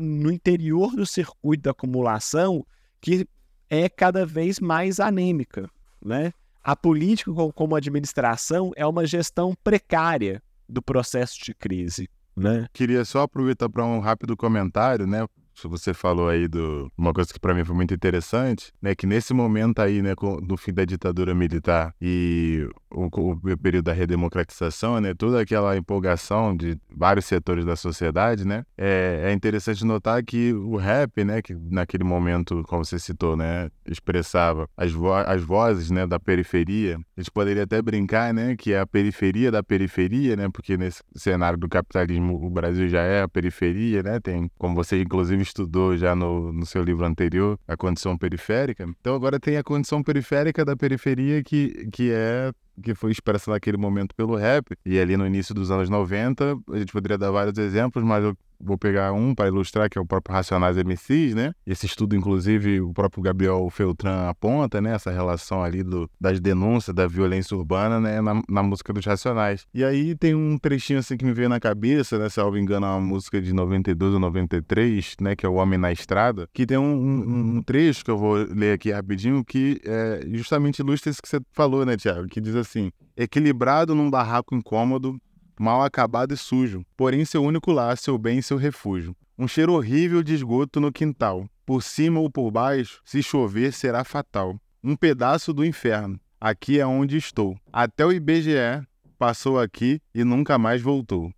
[0.00, 2.66] no interior do circuito da acumulação,
[3.00, 3.26] que
[3.68, 5.70] é cada vez mais anêmica,
[6.02, 6.32] né?
[6.62, 12.66] A política como administração é uma gestão precária do processo de crise né?
[12.72, 15.26] Queria só aproveitar para um rápido comentário, né?
[15.62, 19.32] Você falou aí do uma coisa que para mim foi muito interessante, né, que nesse
[19.32, 25.14] momento aí, né, do fim da ditadura militar e o, o, período da redemocratização, né,
[25.14, 30.76] toda aquela empolgação de vários setores da sociedade, né, é, é interessante notar que o
[30.76, 36.06] rap, né, que naquele momento, como você citou, né, expressava as, vo as vozes, né,
[36.06, 36.98] da periferia.
[37.16, 41.02] A gente poderia até brincar, né, que é a periferia da periferia, né, porque nesse
[41.14, 45.96] cenário do capitalismo o Brasil já é a periferia, né, tem, como você inclusive estudou
[45.96, 48.84] já no, no seu livro anterior, a condição periférica.
[49.00, 53.76] Então agora tem a condição periférica da periferia que, que é que foi expressa naquele
[53.76, 54.76] momento pelo rap.
[54.84, 58.36] E ali no início dos anos 90, a gente poderia dar vários exemplos, mas eu
[58.60, 61.52] vou pegar um para ilustrar, que é o próprio Racionais MCs, né?
[61.66, 64.94] Esse estudo, inclusive, o próprio Gabriel Feltran aponta, né?
[64.94, 68.20] Essa relação ali do, das denúncias da violência urbana, né?
[68.20, 69.66] Na, na, música dos Racionais.
[69.74, 72.28] E aí tem um trechinho assim que me veio na cabeça, né?
[72.28, 75.36] Se eu não me engano, é uma música de 92 ou 93, né?
[75.36, 78.34] Que é O Homem na Estrada, que tem um, um, um trecho que eu vou
[78.34, 82.26] ler aqui rapidinho, que é, justamente ilustra isso que você falou, né, Tiago?
[82.28, 85.20] Que diz assim, equilibrado num barraco incômodo,
[85.58, 89.16] mal acabado e sujo, porém seu único lar, seu bem e seu refúgio.
[89.38, 91.48] Um cheiro horrível de esgoto no quintal.
[91.66, 94.60] por cima ou por baixo, se chover será fatal.
[94.82, 96.20] Um pedaço do inferno.
[96.38, 97.56] Aqui é onde estou.
[97.72, 98.86] Até o IBGE
[99.18, 101.32] passou aqui e nunca mais voltou.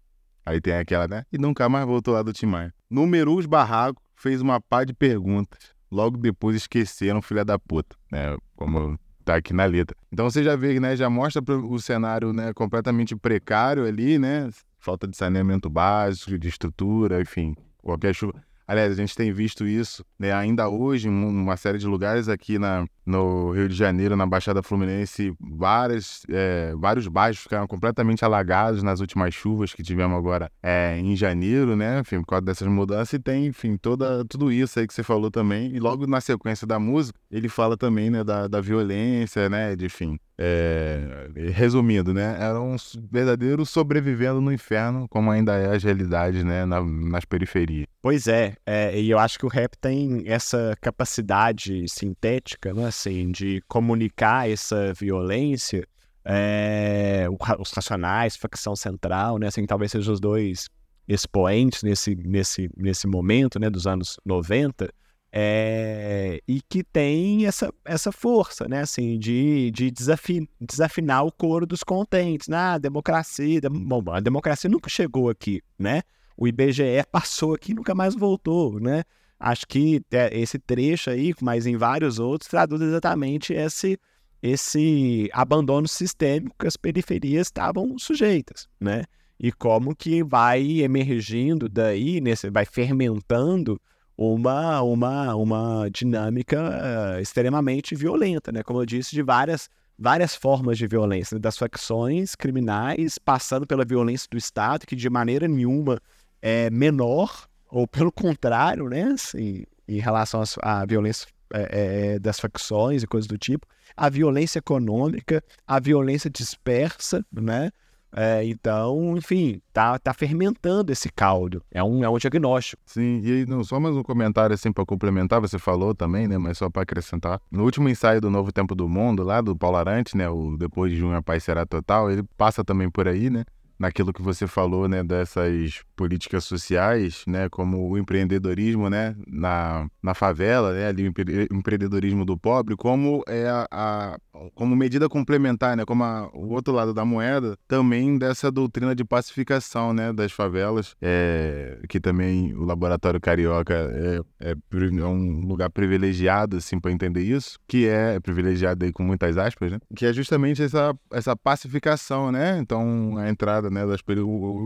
[0.45, 1.25] Aí tem aquela, né?
[1.33, 2.75] E nunca mais voltou lá do Timaya.
[2.91, 5.75] Numerou os barracos, fez uma pá de perguntas.
[5.91, 8.37] Logo depois esqueceram, filha da puta, né?
[8.57, 9.97] Como tá aqui na letra.
[10.11, 10.97] Então você já vê, né?
[10.97, 12.55] Já mostra o cenário, né?
[12.55, 14.49] Completamente precário ali, né?
[14.79, 17.55] Falta de saneamento básico, de estrutura, enfim.
[17.83, 18.33] Qualquer chuva.
[18.67, 22.59] Aliás, a gente tem visto isso né, ainda hoje em uma série de lugares aqui
[22.59, 28.83] na, no Rio de Janeiro, na Baixada Fluminense, várias, é, vários bairros ficaram completamente alagados
[28.83, 32.01] nas últimas chuvas que tivemos agora é, em janeiro, né?
[32.01, 35.31] Enfim, por causa dessas mudanças, e tem, enfim, toda, tudo isso aí que você falou
[35.31, 35.75] também.
[35.75, 39.77] E logo na sequência da música, ele fala também né, da, da violência, né?
[39.77, 42.37] De, enfim, é, resumindo, né?
[42.39, 42.77] Era um
[43.11, 46.65] verdadeiro sobrevivendo no inferno, como ainda é as realidades, né?
[46.67, 47.87] Na, nas periferias.
[48.03, 52.91] Pois é, é, e eu acho que o rap tem essa capacidade sintética, né?
[52.97, 55.87] Assim, de comunicar essa violência.
[56.25, 57.27] É,
[57.61, 59.47] os Racionais, facção central, né?
[59.47, 60.69] Assim, talvez sejam os dois
[61.07, 63.71] expoentes nesse, nesse, nesse momento, né?
[63.71, 64.93] Dos anos 90
[65.39, 71.67] é, e que tem essa, essa força, né, assim, de, de desafin, desafinar o coro
[71.67, 72.49] dos contentes.
[72.49, 76.01] Ah, democracia, dem, bom, a democracia nunca chegou aqui, né?
[76.39, 79.03] O IBGE passou aqui e nunca mais voltou, né?
[79.39, 80.01] Acho que
[80.33, 83.99] esse trecho aí, mas em vários outros, traduz exatamente esse,
[84.43, 89.05] esse abandono sistêmico que as periferias estavam sujeitas, né?
[89.39, 93.79] E como que vai emergindo daí, nesse, vai fermentando
[94.17, 98.63] uma, uma, uma dinâmica uh, extremamente violenta, né?
[98.63, 99.69] Como eu disse, de várias,
[99.99, 101.41] várias formas de violência, né?
[101.41, 106.01] das facções criminais, passando pela violência do Estado, que de maneira nenhuma
[106.41, 109.03] é menor, ou pelo contrário, né?
[109.05, 114.59] Assim, em relação à violência é, é, das facções e coisas do tipo, a violência
[114.59, 117.71] econômica, a violência dispersa, né?
[118.19, 121.63] É, então, enfim, tá, tá fermentando esse caldo.
[121.71, 122.81] É um, é um diagnóstico.
[122.87, 126.39] Sim, e não, só mais um comentário assim para complementar, você falou também, né?
[126.39, 127.41] Mas só para acrescentar.
[127.51, 130.29] No último ensaio do Novo Tempo do Mundo, lá do Paulo Arante, né?
[130.31, 133.45] O Depois de Junho a Paz Será Total, ele passa também por aí, né?
[133.79, 135.03] Naquilo que você falou, né?
[135.03, 141.13] Dessas políticas sociais, né, como o empreendedorismo, né, na, na favela, né, ali o
[141.51, 144.19] empreendedorismo do pobre, como é a, a
[144.55, 149.03] como medida complementar, né, como a, o outro lado da moeda, também dessa doutrina de
[149.03, 155.71] pacificação, né, das favelas, é, que também o laboratório carioca é, é, é um lugar
[155.71, 160.13] privilegiado, assim, para entender isso, que é privilegiado aí com muitas aspas, né, que é
[160.13, 164.01] justamente essa essa pacificação, né, então a entrada, né, das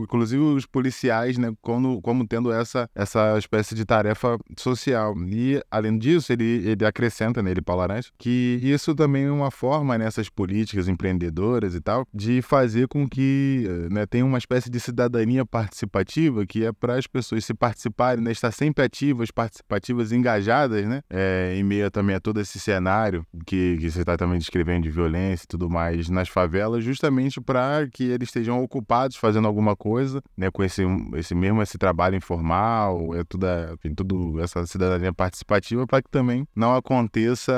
[0.02, 5.14] inclusive os policiais né, como, como tendo essa, essa espécie de tarefa social.
[5.26, 9.96] E, além disso, ele, ele acrescenta nele, Paulo Arantes, que isso também é uma forma,
[9.98, 14.80] nessas né, políticas empreendedoras e tal, de fazer com que né, tenha uma espécie de
[14.80, 20.86] cidadania participativa, que é para as pessoas se participarem, né, estar sempre ativas, participativas, engajadas,
[20.86, 24.84] né, é, em meio também a todo esse cenário que, que você está também descrevendo
[24.84, 29.76] de violência e tudo mais nas favelas, justamente para que eles estejam ocupados fazendo alguma
[29.76, 30.82] coisa, né, com esse
[31.14, 36.46] esse mesmo esse trabalho informal, é tudo, enfim, tudo essa cidadania participativa para que também
[36.54, 37.52] não aconteça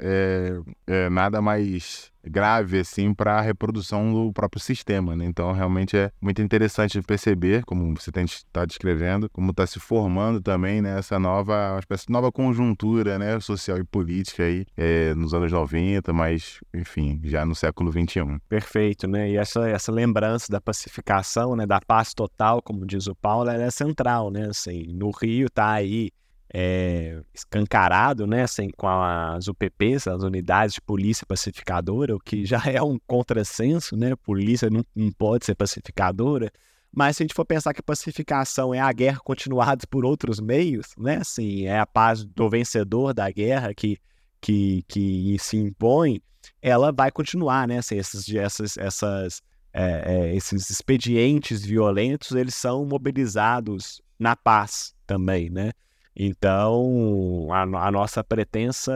[0.00, 5.24] é, é, nada mais grave assim para a reprodução do próprio sistema, né?
[5.24, 10.80] Então realmente é muito interessante perceber como você está descrevendo, como está se formando também
[10.80, 15.50] né, essa nova, espécie de nova conjuntura, né, social e política aí é, nos anos
[15.50, 18.38] 90, mas enfim já no século 21.
[18.48, 19.30] Perfeito, né?
[19.30, 23.64] E essa essa lembrança da pacificação, né, da paz total, como diz o Paulo, ela
[23.64, 24.48] é central, né?
[24.48, 26.10] Assim, no Rio tá aí
[26.52, 32.62] é, escancarado, né, assim, com as UPPs, as unidades de polícia pacificadora, o que já
[32.66, 36.52] é um contrassenso, né, polícia não, não pode ser pacificadora,
[36.94, 40.88] mas se a gente for pensar que pacificação é a guerra continuada por outros meios,
[40.98, 43.96] né, assim, é a paz do vencedor da guerra que,
[44.38, 46.20] que, que se impõe,
[46.60, 49.42] ela vai continuar, né, assim, esses, essas, essas,
[49.72, 55.72] é, é, esses expedientes violentos, eles são mobilizados na paz também, né,
[56.14, 58.92] então, a, a nossa pretensa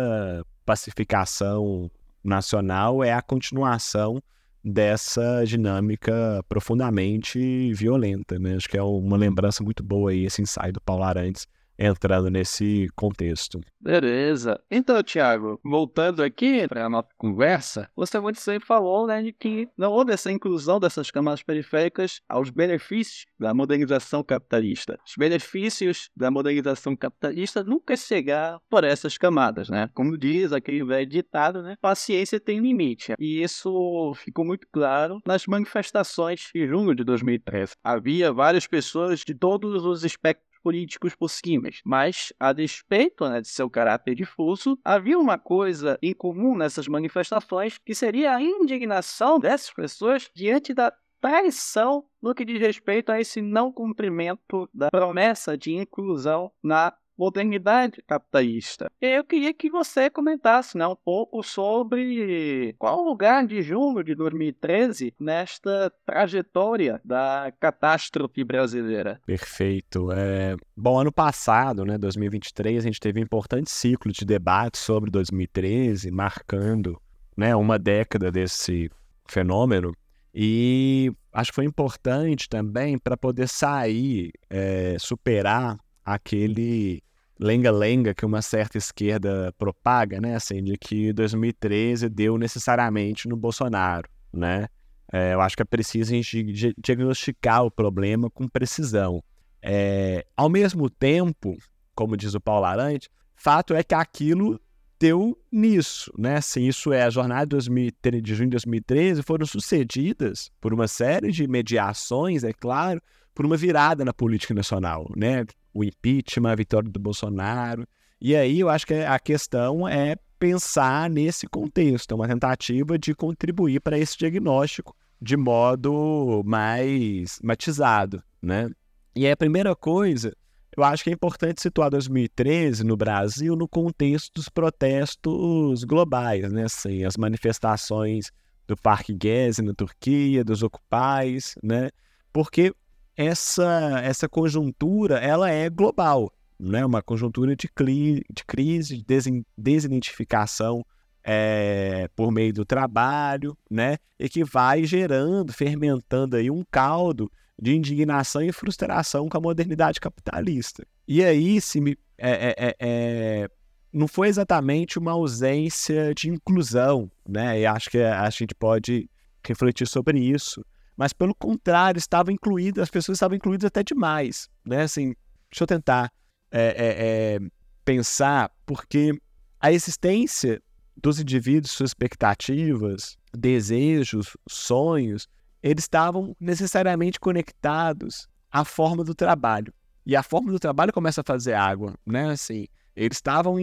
[0.64, 1.90] pacificação
[2.22, 4.20] nacional é a continuação
[4.62, 8.56] dessa dinâmica profundamente violenta, né?
[8.56, 11.46] Acho que é uma lembrança muito boa aí esse ensaio do Paulo Arantes
[11.79, 13.61] entrando nesse contexto.
[13.81, 14.61] Beleza.
[14.70, 19.68] Então, Thiago, voltando aqui para a nossa conversa, você muito sempre falou né, de que
[19.77, 24.99] não houve essa inclusão dessas camadas periféricas aos benefícios da modernização capitalista.
[25.07, 29.89] Os benefícios da modernização capitalista nunca chegaram por essas camadas, né?
[29.95, 31.77] Como diz aquele velho ditado, né?
[31.81, 33.14] Paciência tem limite.
[33.18, 37.74] E isso ficou muito claro nas manifestações de junho de 2013.
[37.85, 41.80] Havia várias pessoas de todos os espectros políticos possíveis.
[41.84, 47.78] Mas, a despeito né, de seu caráter difuso, havia uma coisa em comum nessas manifestações
[47.78, 53.40] que seria a indignação dessas pessoas diante da traição no que diz respeito a esse
[53.40, 58.90] não cumprimento da promessa de inclusão na modernidade capitalista.
[59.00, 64.14] Eu queria que você comentasse né, um pouco sobre qual o lugar de junho de
[64.14, 69.20] 2013 nesta trajetória da catástrofe brasileira.
[69.26, 70.10] Perfeito.
[70.12, 70.56] É...
[70.76, 76.10] Bom, ano passado, né, 2023, a gente teve um importante ciclo de debate sobre 2013,
[76.10, 77.00] marcando
[77.36, 78.90] né, uma década desse
[79.28, 79.92] fenômeno.
[80.34, 87.02] E acho que foi importante também para poder sair, é, superar aquele
[87.38, 90.36] lenga-lenga que uma certa esquerda propaga, né?
[90.36, 94.68] Assim, de que 2013 deu necessariamente no Bolsonaro, né?
[95.12, 99.22] É, eu acho que é preciso a gente diagnosticar o problema com precisão.
[99.61, 101.57] É, ao mesmo tempo,
[101.94, 104.61] como diz o Paulo Arante, fato é que aquilo
[104.98, 106.36] deu nisso, né?
[106.36, 110.88] Assim, isso é, a jornada de, 2013, de junho de 2013 foram sucedidas por uma
[110.88, 113.00] série de mediações, é claro,
[113.34, 115.44] por uma virada na política nacional, né?
[115.77, 117.87] O impeachment, a vitória do Bolsonaro.
[118.18, 123.14] E aí eu acho que a questão é pensar nesse contexto, é uma tentativa de
[123.14, 128.70] contribuir para esse diagnóstico de modo mais matizado, né?
[129.14, 130.35] E aí a primeira coisa,
[130.77, 136.64] eu acho que é importante situar 2013 no Brasil no contexto dos protestos globais, né?
[136.64, 138.31] Assim, as manifestações
[138.66, 141.91] do Parque Gezi na Turquia, dos Ocupais, né?
[142.33, 142.74] Porque
[143.16, 146.84] essa, essa conjuntura ela é global, né?
[146.84, 150.84] uma conjuntura de, cli, de crise, de desidentificação
[151.24, 153.96] é, por meio do trabalho, né?
[154.18, 159.98] e que vai gerando, fermentando aí um caldo de indignação e frustração com a modernidade
[159.98, 160.86] capitalista.
[161.08, 163.50] E aí, se me, é, é, é,
[163.92, 167.60] não foi exatamente uma ausência de inclusão, né?
[167.60, 169.08] E acho que a gente pode
[169.42, 170.62] refletir sobre isso
[170.97, 174.82] mas pelo contrário, estavam incluídas, as pessoas estavam incluídas até demais, né?
[174.82, 175.14] Assim,
[175.51, 176.12] deixa eu tentar
[176.51, 177.40] é, é, é,
[177.84, 179.12] pensar, porque
[179.61, 180.62] a existência
[180.97, 185.28] dos indivíduos, suas expectativas, desejos, sonhos,
[185.62, 189.72] eles estavam necessariamente conectados à forma do trabalho.
[190.05, 192.30] E a forma do trabalho começa a fazer água, né?
[192.30, 193.57] Assim, eles estavam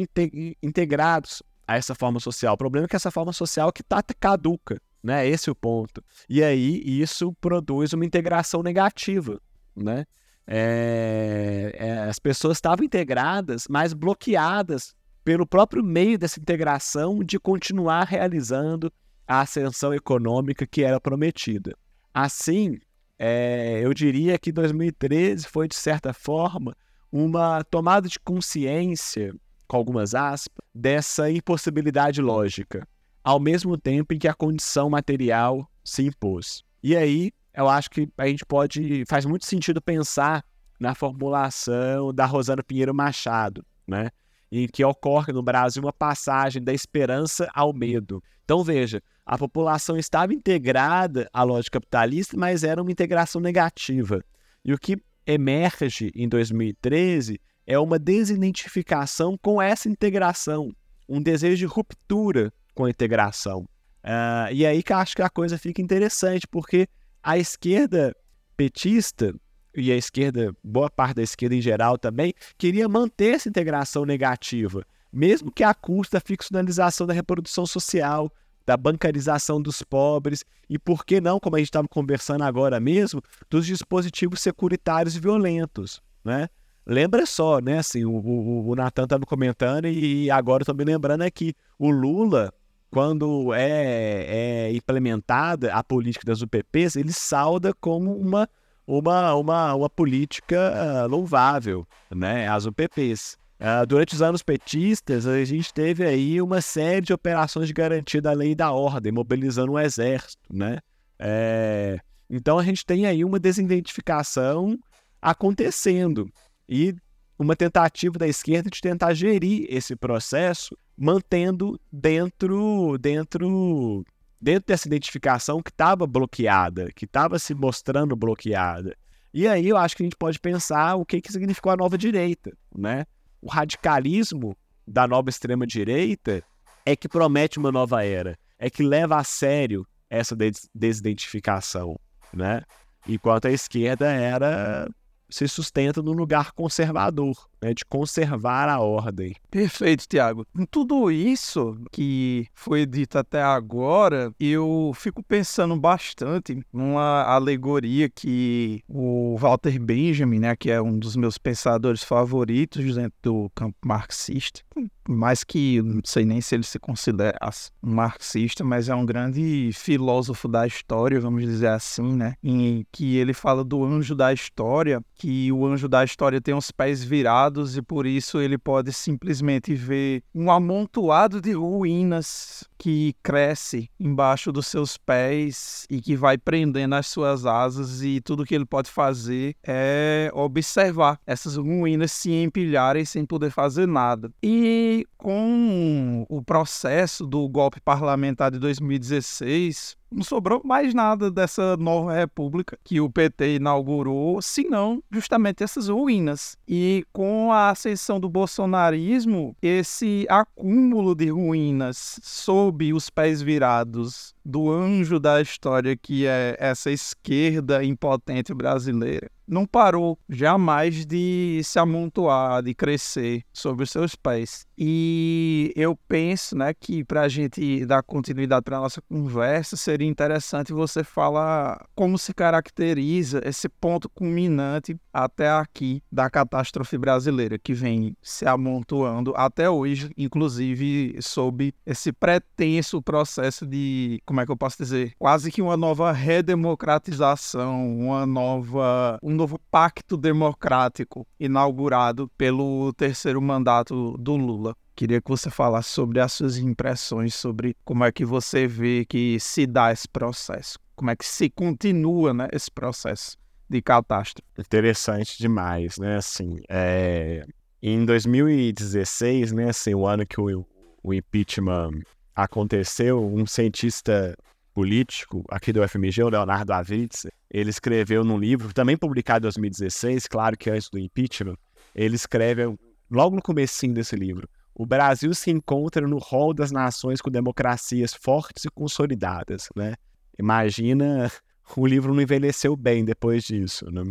[0.62, 2.54] integrados a essa forma social.
[2.54, 5.28] O problema é que essa forma social que está caduca, né?
[5.28, 6.02] Esse é o ponto.
[6.30, 9.40] E aí isso produz uma integração negativa,
[9.76, 10.06] né?
[10.48, 14.94] É, é, as pessoas estavam integradas, mas bloqueadas
[15.24, 18.92] pelo próprio meio dessa integração de continuar realizando
[19.26, 21.74] a ascensão econômica que era prometida.
[22.14, 22.78] Assim,
[23.18, 26.76] é, eu diria que 2013 foi, de certa forma,
[27.10, 29.34] uma tomada de consciência,
[29.66, 32.86] com algumas aspas, dessa impossibilidade lógica
[33.24, 36.64] ao mesmo tempo em que a condição material se impôs.
[36.82, 39.06] E aí, eu acho que a gente pode.
[39.08, 40.44] faz muito sentido pensar
[40.80, 44.10] na formulação da Rosana Pinheiro Machado, né?
[44.52, 48.22] Em que ocorre no Brasil uma passagem da esperança ao medo.
[48.44, 54.24] Então, veja, a população estava integrada à lógica capitalista, mas era uma integração negativa.
[54.66, 60.76] E o que emerge em 2013 é uma desidentificação com essa integração,
[61.08, 63.68] um desejo de ruptura com a integração.
[64.04, 66.88] Uh, e aí que acho que a coisa fica interessante, porque
[67.22, 68.16] a esquerda
[68.58, 69.34] petista
[69.76, 74.86] e a esquerda, boa parte da esquerda em geral também, queria manter essa integração negativa,
[75.12, 78.32] mesmo que à custa da ficcionalização da reprodução social,
[78.66, 83.22] da bancarização dos pobres e, por que não, como a gente estava conversando agora mesmo,
[83.50, 86.48] dos dispositivos securitários violentos, né?
[86.86, 87.80] Lembra só, né?
[87.80, 92.54] Assim, o, o, o Natan estava comentando e agora estou me lembrando aqui, o Lula
[92.94, 98.48] quando é, é implementada a política das UPPs, ele salda como uma,
[98.86, 102.48] uma, uma, uma política uh, louvável, né?
[102.48, 103.34] As UPPs.
[103.60, 107.74] Uh, ah, durante os anos petistas, a gente teve aí uma série de operações de
[107.74, 110.78] garantia da lei e da ordem, mobilizando o exército, né?
[111.18, 112.00] É...
[112.30, 114.78] Então a gente tem aí uma desidentificação
[115.20, 116.30] acontecendo.
[116.70, 116.96] E
[117.40, 124.06] uma tentativa da esquerda de tentar gerir esse processo, mantendo dentro, dentro,
[124.40, 128.96] dentro dessa identificação que estava bloqueada, que estava se mostrando bloqueada.
[129.34, 131.98] E aí eu acho que a gente pode pensar o que, que significou a nova
[131.98, 133.06] direita, né?
[133.42, 134.56] O radicalismo
[134.88, 136.44] da nova extrema direita
[136.86, 142.00] é que promete uma nova era, é que leva a sério essa des desidentificação,
[142.32, 142.62] né?
[143.08, 144.88] Enquanto a esquerda era
[145.30, 149.36] se sustenta no lugar conservador, né, de conservar a ordem.
[149.50, 150.46] Perfeito, Tiago.
[150.56, 158.84] Com tudo isso que foi dito até agora, eu fico pensando bastante numa alegoria que
[158.88, 164.62] o Walter Benjamin, né, que é um dos meus pensadores favoritos dentro do campo marxista,
[165.08, 167.38] mais que não sei nem se ele se considera
[167.82, 173.18] um marxista, mas é um grande filósofo da história, vamos dizer assim, né, em que
[173.18, 177.53] ele fala do anjo da história, que o anjo da história tem os pés virados
[177.76, 184.68] e por isso ele pode simplesmente ver um amontoado de ruínas que cresce embaixo dos
[184.68, 189.56] seus pés e que vai prendendo as suas asas e tudo que ele pode fazer
[189.64, 194.32] é observar essas ruínas se empilharem sem poder fazer nada.
[194.44, 202.14] E com o processo do golpe parlamentar de 2016, não sobrou mais nada dessa nova
[202.14, 206.58] república que o PT inaugurou, senão justamente essas ruínas.
[206.68, 214.72] E com a ascensão do bolsonarismo, esse acúmulo de ruínas sob os pés virados do
[214.72, 222.64] anjo da história que é essa esquerda impotente brasileira não parou jamais de se amontoar,
[222.64, 224.66] de crescer sobre os seus pés.
[224.78, 230.08] E eu penso né, que para a gente dar continuidade para a nossa conversa, seria
[230.08, 237.74] interessante você falar como se caracteriza esse ponto culminante até aqui da catástrofe brasileira, que
[237.74, 244.58] vem se amontoando até hoje, inclusive sob esse pretenso processo de, como é que eu
[244.58, 252.94] posso dizer, quase que uma nova redemocratização, uma nova um novo pacto democrático inaugurado pelo
[252.94, 254.76] terceiro mandato do Lula.
[254.96, 259.40] Queria que você falasse sobre as suas impressões sobre como é que você vê que
[259.40, 263.36] se dá esse processo, como é que se continua né, esse processo
[263.68, 264.48] de catástrofe.
[264.60, 266.18] Interessante demais, né?
[266.18, 267.44] Assim, é...
[267.82, 270.64] em 2016, né, assim, o ano que o,
[271.02, 272.02] o impeachment
[272.36, 274.38] aconteceu, um cientista
[274.74, 280.28] político aqui do FMG, o Leonardo Avitz, ele escreveu num livro, também publicado em 2016,
[280.28, 281.58] claro que antes do impeachment,
[281.94, 282.76] ele escreve,
[283.10, 288.14] logo no comecinho desse livro, o Brasil se encontra no rol das nações com democracias
[288.14, 289.94] fortes e consolidadas, né?
[290.40, 291.32] Imagina,
[291.78, 294.02] o livro não envelheceu bem depois disso, né?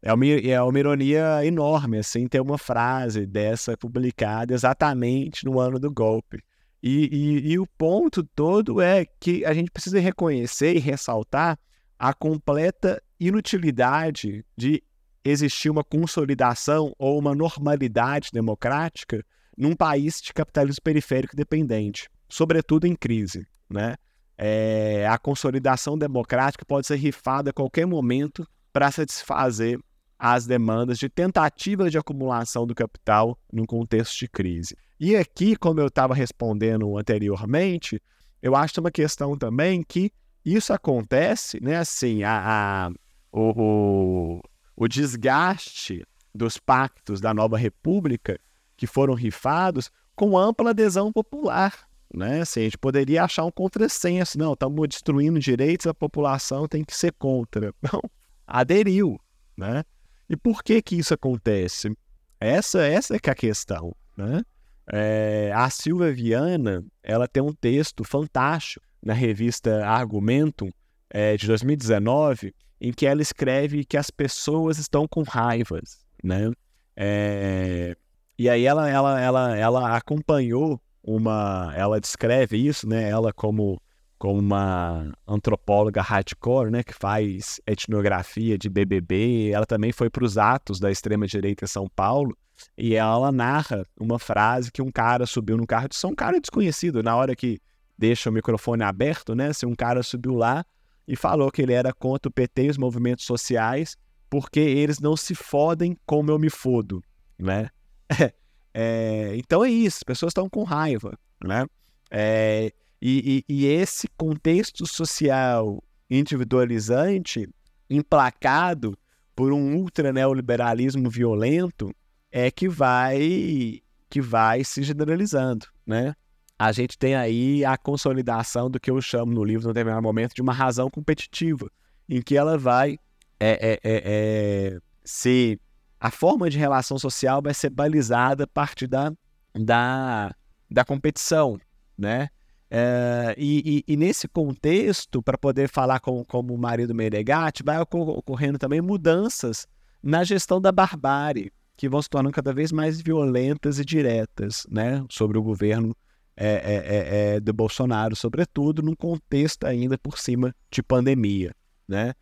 [0.00, 5.78] É uma, é uma ironia enorme, assim, ter uma frase dessa publicada exatamente no ano
[5.78, 6.38] do golpe.
[6.82, 11.58] E, e, e, o ponto todo é que a gente precisa reconhecer e ressaltar
[11.98, 14.82] a completa inutilidade de
[15.24, 19.24] existir uma consolidação ou uma normalidade democrática
[19.56, 23.44] num país de capitalismo periférico dependente, sobretudo em crise.
[23.68, 23.96] Né?
[24.36, 29.80] É, a consolidação democrática pode ser rifada a qualquer momento para satisfazer
[30.18, 34.76] as demandas de tentativa de acumulação do capital num contexto de crise.
[34.98, 38.02] E aqui, como eu estava respondendo anteriormente,
[38.42, 40.10] eu acho é uma questão também que
[40.44, 41.76] isso acontece, né?
[41.76, 42.90] Assim, a, a
[43.30, 44.40] o, o,
[44.76, 46.04] o desgaste
[46.34, 48.40] dos pactos da nova república
[48.76, 51.86] que foram rifados com ampla adesão popular.
[52.12, 52.40] Né?
[52.40, 54.38] Assim, a gente poderia achar um contrassenso.
[54.38, 57.74] Não, estamos destruindo direitos, a população tem que ser contra.
[57.82, 58.00] Não,
[58.46, 59.20] aderiu.
[59.56, 59.84] Né?
[60.28, 61.96] E por que que isso acontece?
[62.40, 63.94] Essa, essa é que é a questão.
[64.16, 64.42] Né?
[64.90, 70.70] É, a Silvia Viana, ela tem um texto fantástico na revista Argumentum,
[71.10, 76.50] é, de 2019, em que ela escreve que as pessoas estão com raivas, né?
[76.96, 77.96] É,
[78.38, 83.08] e aí ela, ela, ela, ela acompanhou uma, ela descreve isso, né?
[83.08, 83.80] Ela como
[84.18, 90.36] como uma antropóloga hardcore, né, que faz etnografia de BBB, ela também foi para os
[90.36, 92.36] atos da extrema direita em São Paulo
[92.76, 97.02] e ela narra uma frase que um cara subiu no carro São um cara desconhecido,
[97.02, 97.60] na hora que
[97.96, 99.52] deixa o microfone aberto, né?
[99.52, 100.64] Se um cara subiu lá
[101.06, 103.96] e falou que ele era contra o PT e os movimentos sociais,
[104.28, 107.02] porque eles não se fodem como eu me fodo,
[107.38, 107.68] né?
[108.74, 111.66] é, então é isso, as pessoas estão com raiva, né?
[112.10, 117.48] É, e, e, e esse contexto social individualizante,
[117.88, 118.98] emplacado
[119.34, 121.94] por um ultra neoliberalismo violento,
[122.30, 123.80] é que vai
[124.10, 126.14] que vai se generalizando, né?
[126.58, 130.34] A gente tem aí a consolidação do que eu chamo no livro, no determinado momento,
[130.34, 131.70] de uma razão competitiva,
[132.08, 132.98] em que ela vai
[133.38, 135.60] é, é, é, é se
[136.00, 139.12] a forma de relação social vai ser balizada a partir da,
[139.54, 140.34] da,
[140.70, 141.58] da competição,
[141.96, 142.28] né?
[142.70, 147.80] É, e, e, e, nesse contexto, para poder falar com, como o marido Menegatti, vai
[147.80, 149.66] ocorrendo também mudanças
[150.02, 155.04] na gestão da barbárie, que vão se tornando cada vez mais violentas e diretas, né?
[155.08, 155.96] Sobre o governo
[156.36, 161.52] é, é, do Bolsonaro, sobretudo num contexto ainda por cima de pandemia,
[161.88, 162.12] né?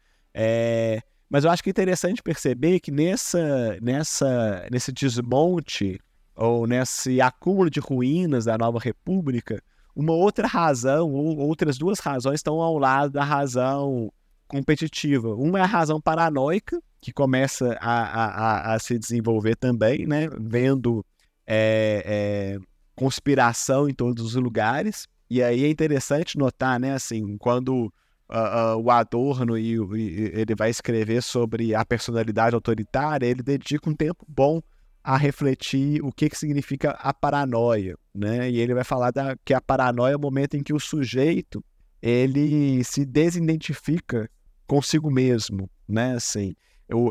[1.28, 5.98] Mas eu acho que é interessante perceber que nessa, nessa, nesse desmonte
[6.36, 9.60] ou nesse acúmulo de ruínas da nova república,
[9.96, 14.12] uma outra razão, ou outras duas razões estão ao lado da razão
[14.46, 15.34] competitiva.
[15.34, 20.28] Uma é a razão paranoica, que começa a, a, a se desenvolver também, né?
[20.38, 21.04] vendo
[21.46, 22.58] é, é,
[22.94, 25.08] conspiração em todos os lugares.
[25.30, 27.86] E aí é interessante notar, né, assim, quando
[28.30, 33.90] uh, uh, o Adorno e, e, ele vai escrever sobre a personalidade autoritária, ele dedica
[33.90, 34.62] um tempo bom
[35.06, 38.50] a refletir o que, que significa a paranoia, né?
[38.50, 41.64] E ele vai falar da, que a paranoia é o momento em que o sujeito
[42.02, 44.28] ele se desidentifica
[44.66, 46.14] consigo mesmo, né?
[46.14, 46.56] Assim,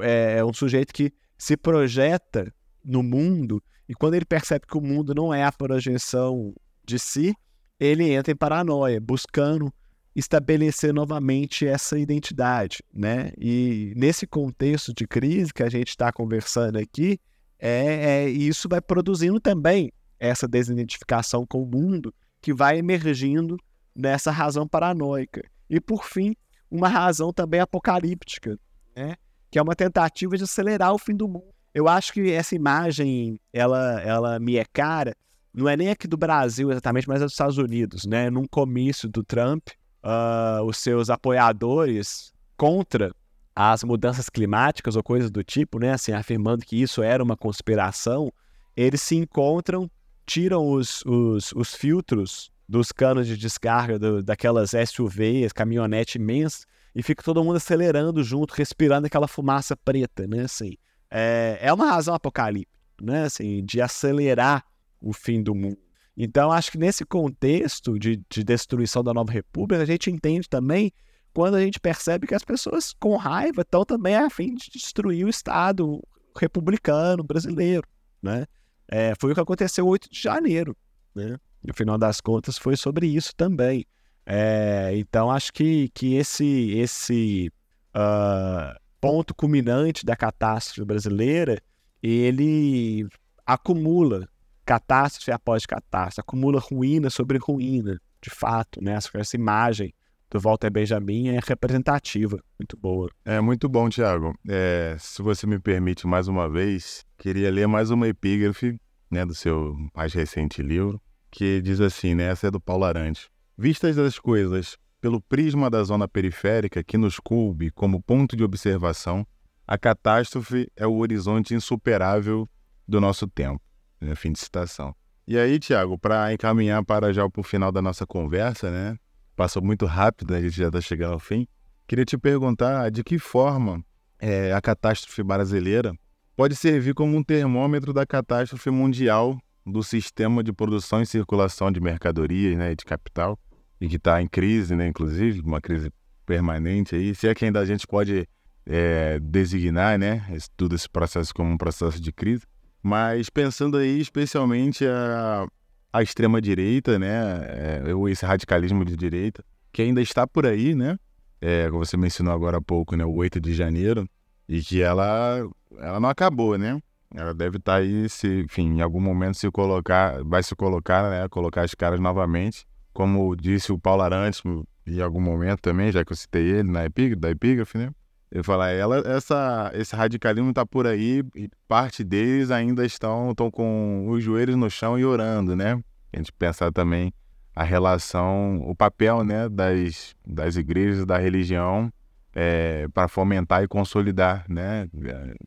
[0.04, 2.54] é, é um sujeito que se projeta
[2.84, 6.54] no mundo e quando ele percebe que o mundo não é a projeção
[6.86, 7.34] de si,
[7.80, 9.74] ele entra em paranoia, buscando
[10.14, 13.32] estabelecer novamente essa identidade, né?
[13.38, 17.22] E nesse contexto de crise que a gente está conversando aqui,
[17.68, 23.58] é, é, isso vai produzindo também essa desidentificação com o mundo que vai emergindo
[23.96, 25.42] nessa razão paranoica.
[25.68, 26.36] E por fim,
[26.70, 28.56] uma razão também apocalíptica,
[28.96, 29.16] né?
[29.50, 31.56] Que é uma tentativa de acelerar o fim do mundo.
[31.74, 35.16] Eu acho que essa imagem, ela, ela me é cara,
[35.52, 38.30] não é nem aqui do Brasil exatamente, mas é dos Estados Unidos, né?
[38.30, 39.70] Num comício do Trump,
[40.04, 43.12] uh, os seus apoiadores contra
[43.56, 48.32] as mudanças climáticas ou coisas do tipo, né, assim, afirmando que isso era uma conspiração,
[48.76, 49.90] eles se encontram,
[50.26, 57.02] tiram os, os, os filtros dos canos de descarga do, daquelas SUVs, caminhonete imensas, e
[57.02, 60.74] fica todo mundo acelerando junto, respirando aquela fumaça preta, né, assim.
[61.10, 64.66] É, é uma razão apocalíptica, né, assim, de acelerar
[65.00, 65.78] o fim do mundo.
[66.18, 70.92] Então, acho que nesse contexto de, de destruição da nova república, a gente entende também
[71.36, 75.26] quando a gente percebe que as pessoas com raiva estão também a fim de destruir
[75.26, 76.02] o Estado
[76.34, 77.86] republicano brasileiro,
[78.24, 78.46] né?
[78.88, 80.76] É, foi o que aconteceu 8 de janeiro,
[81.14, 81.38] né?
[81.62, 83.86] No final das contas, foi sobre isso também.
[84.26, 87.52] É, então, acho que, que esse, esse
[87.94, 91.62] uh, ponto culminante da catástrofe brasileira,
[92.02, 93.10] ele
[93.46, 94.30] acumula
[94.66, 98.98] catástrofe após catástrofe, acumula ruína sobre ruína, de fato, né?
[99.14, 99.94] Essa imagem
[100.30, 103.10] do Walter Benjamin é representativa, muito boa.
[103.24, 104.34] É muito bom, Tiago.
[104.48, 108.80] É, se você me permite mais uma vez, queria ler mais uma epígrafe
[109.10, 113.30] né, do seu mais recente livro, que diz assim, né, essa é do Paulo Arantes.
[113.58, 119.26] Vistas as coisas pelo prisma da zona periférica que nos coube como ponto de observação,
[119.68, 122.50] a catástrofe é o horizonte insuperável
[122.88, 123.62] do nosso tempo.
[124.02, 124.16] Né?
[124.16, 124.96] Fim de citação.
[125.28, 128.98] E aí, Tiago, para encaminhar para já para o final da nossa conversa, né?
[129.36, 130.40] Passou muito rápido, né?
[130.40, 131.48] a gente já está chegando ao fim.
[131.88, 133.84] Queria te perguntar de que forma
[134.20, 135.94] é, a catástrofe brasileira
[136.36, 141.80] pode servir como um termômetro da catástrofe mundial do sistema de produção e circulação de
[141.80, 143.38] mercadorias né, e de capital,
[143.82, 145.92] e que está em crise, né, inclusive, uma crise
[146.26, 147.14] permanente aí.
[147.16, 148.28] Se é que ainda a gente pode
[148.66, 152.44] é, designar né, esse, todo esse processo como um processo de crise.
[152.82, 155.48] Mas pensando aí especialmente a,
[155.96, 157.82] a extrema-direita, né?
[157.88, 160.98] É, ou esse radicalismo de direita, que ainda está por aí, né?
[161.40, 163.06] É, como você mencionou agora há pouco, né?
[163.06, 164.06] O 8 de janeiro,
[164.48, 165.48] e que ela,
[165.78, 166.82] ela não acabou, né?
[167.14, 171.10] Ela deve estar tá aí, se, enfim, em algum momento se colocar, vai se colocar,
[171.10, 171.30] né?
[171.30, 172.66] Colocar as caras novamente.
[172.92, 174.42] Como disse o Paulo Arantes
[174.86, 177.90] em algum momento também, já que eu citei ele na epígrafe, da epígrafe, né?
[178.36, 183.50] Eu falar, ela, essa, esse radicalismo está por aí e parte deles ainda estão, estão
[183.50, 185.82] com os joelhos no chão e orando, né?
[186.12, 187.14] A gente pensar também
[187.56, 191.90] a relação, o papel né, das, das igrejas, da religião
[192.34, 194.90] é, para fomentar e consolidar, né?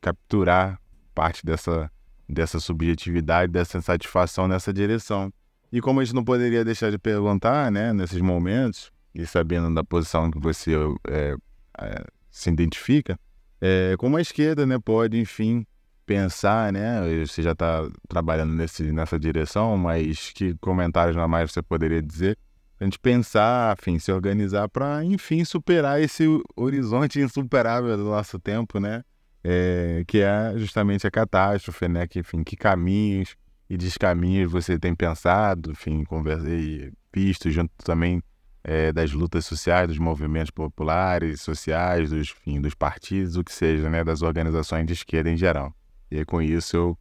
[0.01, 0.81] Capturar
[1.15, 1.93] parte dessa,
[2.27, 5.31] dessa subjetividade, dessa insatisfação nessa direção.
[5.71, 9.85] E como a gente não poderia deixar de perguntar, né, nesses momentos, e sabendo da
[9.85, 10.73] posição que você
[11.07, 11.37] é,
[11.83, 12.05] é,
[12.39, 13.19] se identifica,
[13.61, 15.67] é, como a esquerda né, pode, enfim,
[16.07, 17.01] pensar, né?
[17.27, 22.39] Você já está trabalhando nesse, nessa direção, mas que comentários a mais você poderia dizer?
[22.81, 26.25] A gente pensar, enfim, se organizar para, enfim, superar esse
[26.55, 29.03] horizonte insuperável do nosso tempo, né?
[29.43, 32.07] É, que é justamente a catástrofe, né?
[32.07, 33.37] Que, enfim, que caminhos
[33.69, 38.23] e descaminhos você tem pensado, enfim, conversei, visto junto também
[38.65, 43.89] é, das lutas sociais, dos movimentos populares, sociais, dos, enfim, dos partidos, o que seja,
[43.89, 44.05] né?
[44.05, 45.73] Das organizações de esquerda em geral.
[46.11, 46.99] E com isso, eu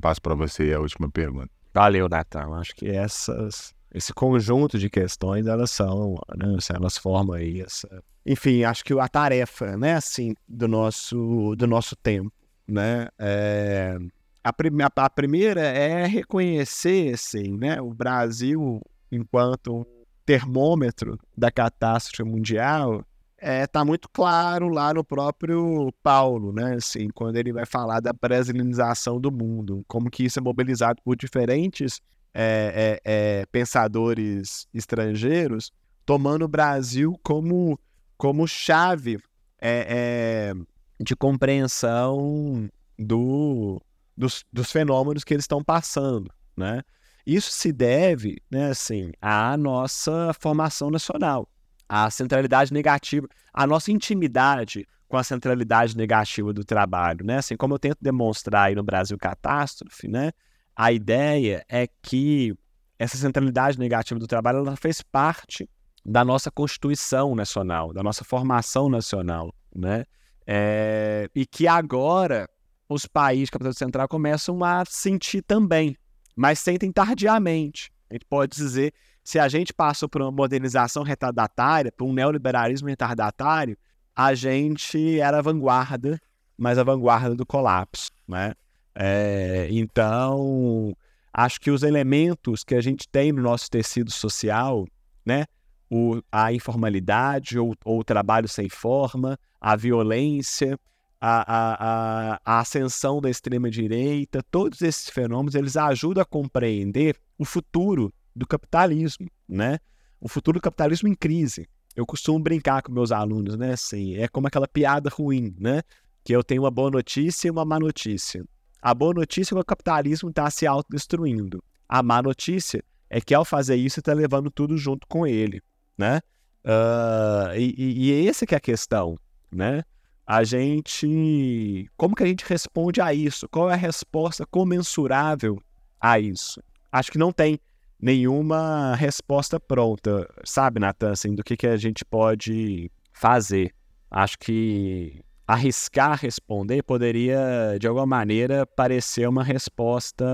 [0.00, 1.50] passo para você a última pergunta.
[1.74, 2.54] Valeu, Natan.
[2.54, 8.02] Acho que essas, esse conjunto de questões, elas são, né, assim, elas formam aí essa...
[8.26, 12.32] Enfim, acho que a tarefa, né, assim, do nosso, do nosso tempo,
[12.66, 13.96] né, é...
[14.44, 18.80] a, prim a primeira é reconhecer, assim, né, o Brasil
[19.10, 19.86] enquanto
[20.28, 23.02] termômetro da catástrofe mundial,
[23.38, 26.74] é, tá muito claro lá no próprio Paulo, né?
[26.74, 31.16] Assim, quando ele vai falar da brasilianização do mundo, como que isso é mobilizado por
[31.16, 32.02] diferentes
[32.34, 35.72] é, é, é pensadores estrangeiros,
[36.04, 37.80] tomando o Brasil como,
[38.18, 39.18] como chave
[39.58, 42.68] é, é, de compreensão
[42.98, 43.80] do,
[44.14, 46.82] dos, dos fenômenos que eles estão passando, né?
[47.28, 51.46] Isso se deve, né, assim, à nossa formação nacional
[51.86, 57.38] a centralidade negativa, a nossa intimidade com a centralidade negativa do trabalho, né?
[57.38, 60.32] Assim como eu tento demonstrar aí no Brasil Catástrofe, né?
[60.76, 62.54] A ideia é que
[62.98, 65.68] essa centralidade negativa do trabalho ela fez parte
[66.04, 70.04] da nossa Constituição Nacional, da nossa formação nacional, né?
[70.46, 72.48] É, e que agora
[72.88, 75.96] os países de capital central começam a sentir também,
[76.38, 77.90] mas sentem tardiamente.
[78.08, 78.94] A gente pode dizer
[79.24, 83.76] se a gente passou por uma modernização retardatária, por um neoliberalismo retardatário,
[84.14, 86.18] a gente era a vanguarda,
[86.56, 88.54] mas a vanguarda do colapso, né?
[88.94, 90.96] É, então,
[91.32, 94.86] acho que os elementos que a gente tem no nosso tecido social,
[95.26, 95.44] né?
[95.90, 100.78] O, a informalidade ou, ou, o trabalho sem forma, a violência,
[101.20, 108.12] a, a, a, ascensão da extrema-direita, todos esses fenômenos, eles ajudam a compreender o futuro
[108.34, 109.78] do capitalismo, né?
[110.20, 111.68] O futuro do capitalismo em crise.
[111.94, 113.72] Eu costumo brincar com meus alunos, né?
[113.72, 115.82] Assim, é como aquela piada ruim, né?
[116.22, 118.44] Que eu tenho uma boa notícia e uma má notícia.
[118.80, 121.62] A boa notícia é que o capitalismo está se autodestruindo.
[121.88, 125.60] A má notícia é que ao fazer isso está levando tudo junto com ele,
[125.96, 126.20] né?
[126.64, 129.16] Uh, e, e, e essa que é a questão,
[129.50, 129.82] né?
[130.30, 133.48] A gente, como que a gente responde a isso?
[133.48, 135.58] Qual é a resposta comensurável
[135.98, 136.62] a isso?
[136.92, 137.58] Acho que não tem
[137.98, 143.74] nenhuma resposta pronta, sabe, Natan, assim, do que, que a gente pode fazer.
[144.10, 150.26] Acho que arriscar responder poderia, de alguma maneira, parecer uma resposta,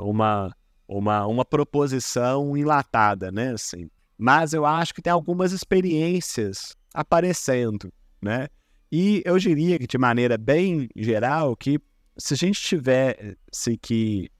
[0.00, 0.52] uma,
[0.88, 3.88] uma, uma proposição enlatada, né, assim.
[4.18, 8.48] Mas eu acho que tem algumas experiências aparecendo, né?
[8.90, 11.78] E eu diria que, de maneira bem geral, que
[12.16, 14.30] se a gente tivesse que,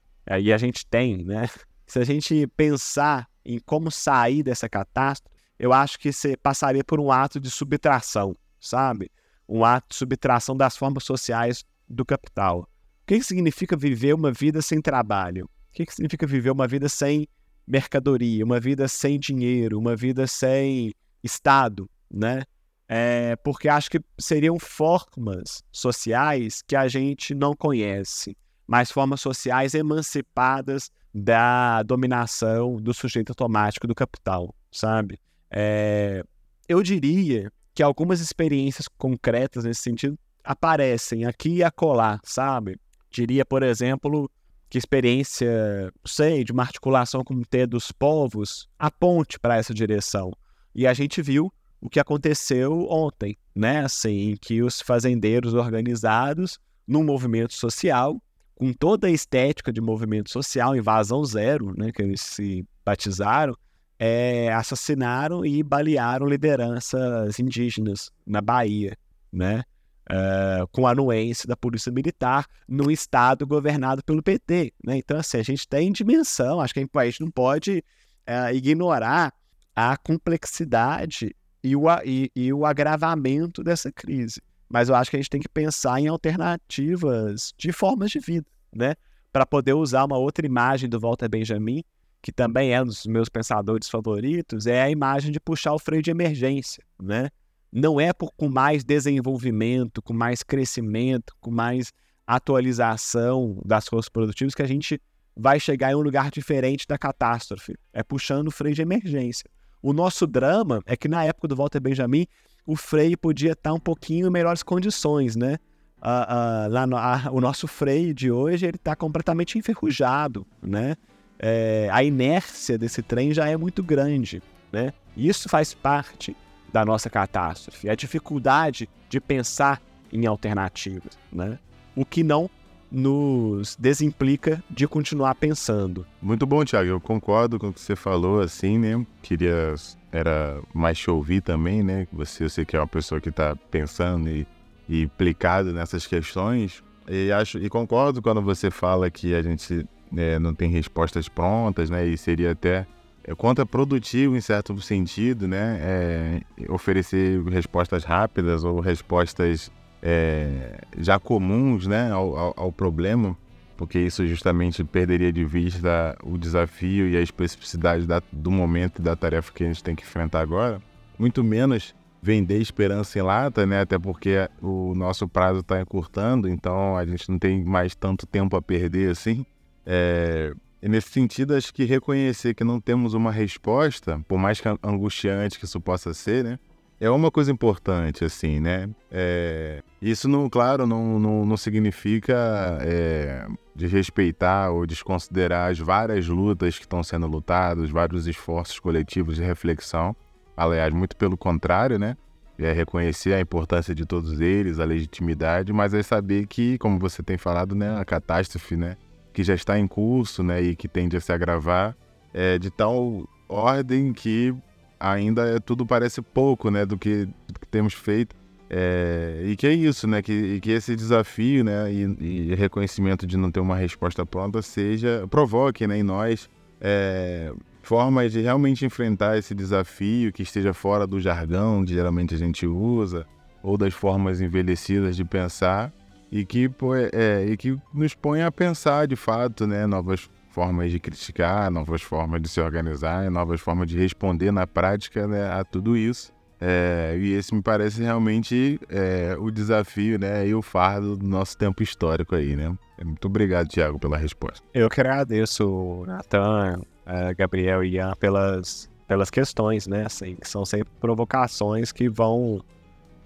[0.41, 1.47] e a gente tem, né,
[1.85, 6.99] se a gente pensar em como sair dessa catástrofe, eu acho que você passaria por
[6.99, 9.11] um ato de subtração, sabe?
[9.47, 12.61] Um ato de subtração das formas sociais do capital.
[12.61, 12.67] O
[13.05, 15.45] que, significa viver uma vida sem trabalho?
[15.45, 17.27] O que, que significa viver uma vida sem
[17.67, 20.93] mercadoria, uma vida sem dinheiro, uma vida sem
[21.23, 22.43] Estado, né?
[22.91, 28.35] É, porque acho que seriam formas sociais que a gente não conhece,
[28.65, 35.19] mas formas sociais emancipadas da dominação do sujeito automático do capital, sabe?
[35.51, 36.23] É,
[36.67, 42.79] eu diria que algumas experiências concretas nesse sentido aparecem aqui e acolá, sabe?
[43.11, 44.31] Diria, por exemplo,
[44.67, 50.31] que experiência, sei, de uma articulação com o T dos povos aponte para essa direção.
[50.73, 53.85] E a gente viu o que aconteceu ontem, né?
[53.85, 58.21] Assim, em que os fazendeiros organizados num movimento social
[58.59, 63.55] com toda a estética de movimento social, invasão zero, né, que eles se batizaram,
[63.97, 68.97] é, assassinaram e balearam lideranças indígenas na Bahia,
[69.31, 69.63] né?
[70.11, 74.73] É, com anuência da Polícia Militar no estado governado pelo PT.
[74.83, 74.97] Né?
[74.97, 77.83] Então, assim, a gente tem dimensão, acho que a gente não pode
[78.25, 79.31] é, ignorar
[79.75, 85.19] a complexidade e o, e, e o agravamento dessa crise mas eu acho que a
[85.19, 88.93] gente tem que pensar em alternativas de formas de vida, né?
[89.33, 91.83] Para poder usar uma outra imagem do Walter Benjamin,
[92.21, 96.03] que também é um dos meus pensadores favoritos, é a imagem de puxar o freio
[96.03, 97.29] de emergência, né?
[97.71, 101.91] Não é por, com mais desenvolvimento, com mais crescimento, com mais
[102.27, 105.01] atualização das forças produtivas que a gente
[105.35, 107.75] vai chegar em um lugar diferente da catástrofe.
[107.91, 109.49] É puxando o freio de emergência.
[109.81, 112.27] O nosso drama é que na época do Walter Benjamin,
[112.65, 115.57] o freio podia estar um pouquinho em melhores condições, né?
[116.01, 116.97] Lá no,
[117.35, 120.95] o nosso freio de hoje ele está completamente enferrujado, né?
[121.37, 124.41] É, a inércia desse trem já é muito grande,
[124.71, 124.93] né?
[125.15, 126.35] Isso faz parte
[126.71, 129.81] da nossa catástrofe, a dificuldade de pensar
[130.11, 131.57] em alternativas, né?
[131.95, 132.49] O que não
[132.91, 136.05] nos desimplica de continuar pensando.
[136.21, 136.89] Muito bom, Thiago.
[136.89, 139.05] Eu concordo com o que você falou, assim, né?
[139.21, 139.75] Queria
[140.11, 142.07] era mais te ouvir também, né?
[142.11, 144.47] Você, sei que é uma pessoa que está pensando e,
[144.87, 146.83] e implicado nessas questões.
[147.07, 149.85] E acho e concordo quando você fala que a gente
[150.15, 152.07] é, não tem respostas prontas, né?
[152.07, 152.87] E seria até
[153.23, 155.79] é, contraprodutivo em certo sentido, né?
[155.81, 159.71] É, oferecer respostas rápidas ou respostas
[160.01, 163.35] é, já comuns né, ao, ao, problema,
[163.77, 169.01] porque isso justamente perderia de vista o desafio e a especificidade da, do momento e
[169.01, 170.81] da tarefa que a gente tem que enfrentar agora.
[171.17, 173.81] Muito menos vender esperança em lata, né?
[173.81, 178.55] Até porque o nosso prazo está encurtando, então a gente não tem mais tanto tempo
[178.55, 179.45] a perder assim.
[179.85, 184.67] É, e nesse sentido, acho que reconhecer que não temos uma resposta, por mais que
[184.83, 186.59] angustiante que isso possa ser, né?
[186.99, 188.89] É uma coisa importante, assim, né?
[189.09, 196.77] É, isso, não, claro, não, não, não significa é, desrespeitar ou desconsiderar as várias lutas
[196.77, 200.15] que estão sendo lutadas, vários esforços coletivos de reflexão.
[200.57, 202.17] Aliás, muito pelo contrário, né?
[202.57, 207.23] É reconhecer a importância de todos eles, a legitimidade, mas é saber que, como você
[207.23, 208.97] tem falado, né, a catástrofe, né,
[209.31, 211.95] que já está em curso, né, e que tende a se agravar,
[212.33, 214.53] é de tal ordem que
[214.99, 218.35] ainda é, tudo parece pouco, né, do que, do que temos feito.
[218.69, 223.35] É, e que é isso, né, que, que esse desafio, né, e, e, reconhecimento de
[223.35, 226.47] não ter uma resposta pronta seja, provoque, né, em nós
[226.79, 227.51] é,
[227.81, 232.67] formas de realmente enfrentar esse desafio que esteja fora do jargão que geralmente a gente
[232.67, 233.25] usa,
[233.63, 235.91] ou das formas envelhecidas de pensar,
[236.31, 236.69] e que,
[237.11, 242.01] é, e que nos põe a pensar de fato, né, novas formas de criticar, novas
[242.01, 246.33] formas de se organizar, novas formas de responder na prática né, a tudo isso.
[246.61, 251.57] É, e esse me parece realmente é, o desafio né, e o fardo do nosso
[251.57, 252.75] tempo histórico aí, né?
[253.01, 254.65] Muito obrigado, Tiago, pela resposta.
[254.73, 260.05] Eu que agradeço, Natan, é, Gabriel e Ian, pelas, pelas questões, né?
[260.05, 262.61] Assim, que são sempre provocações que vão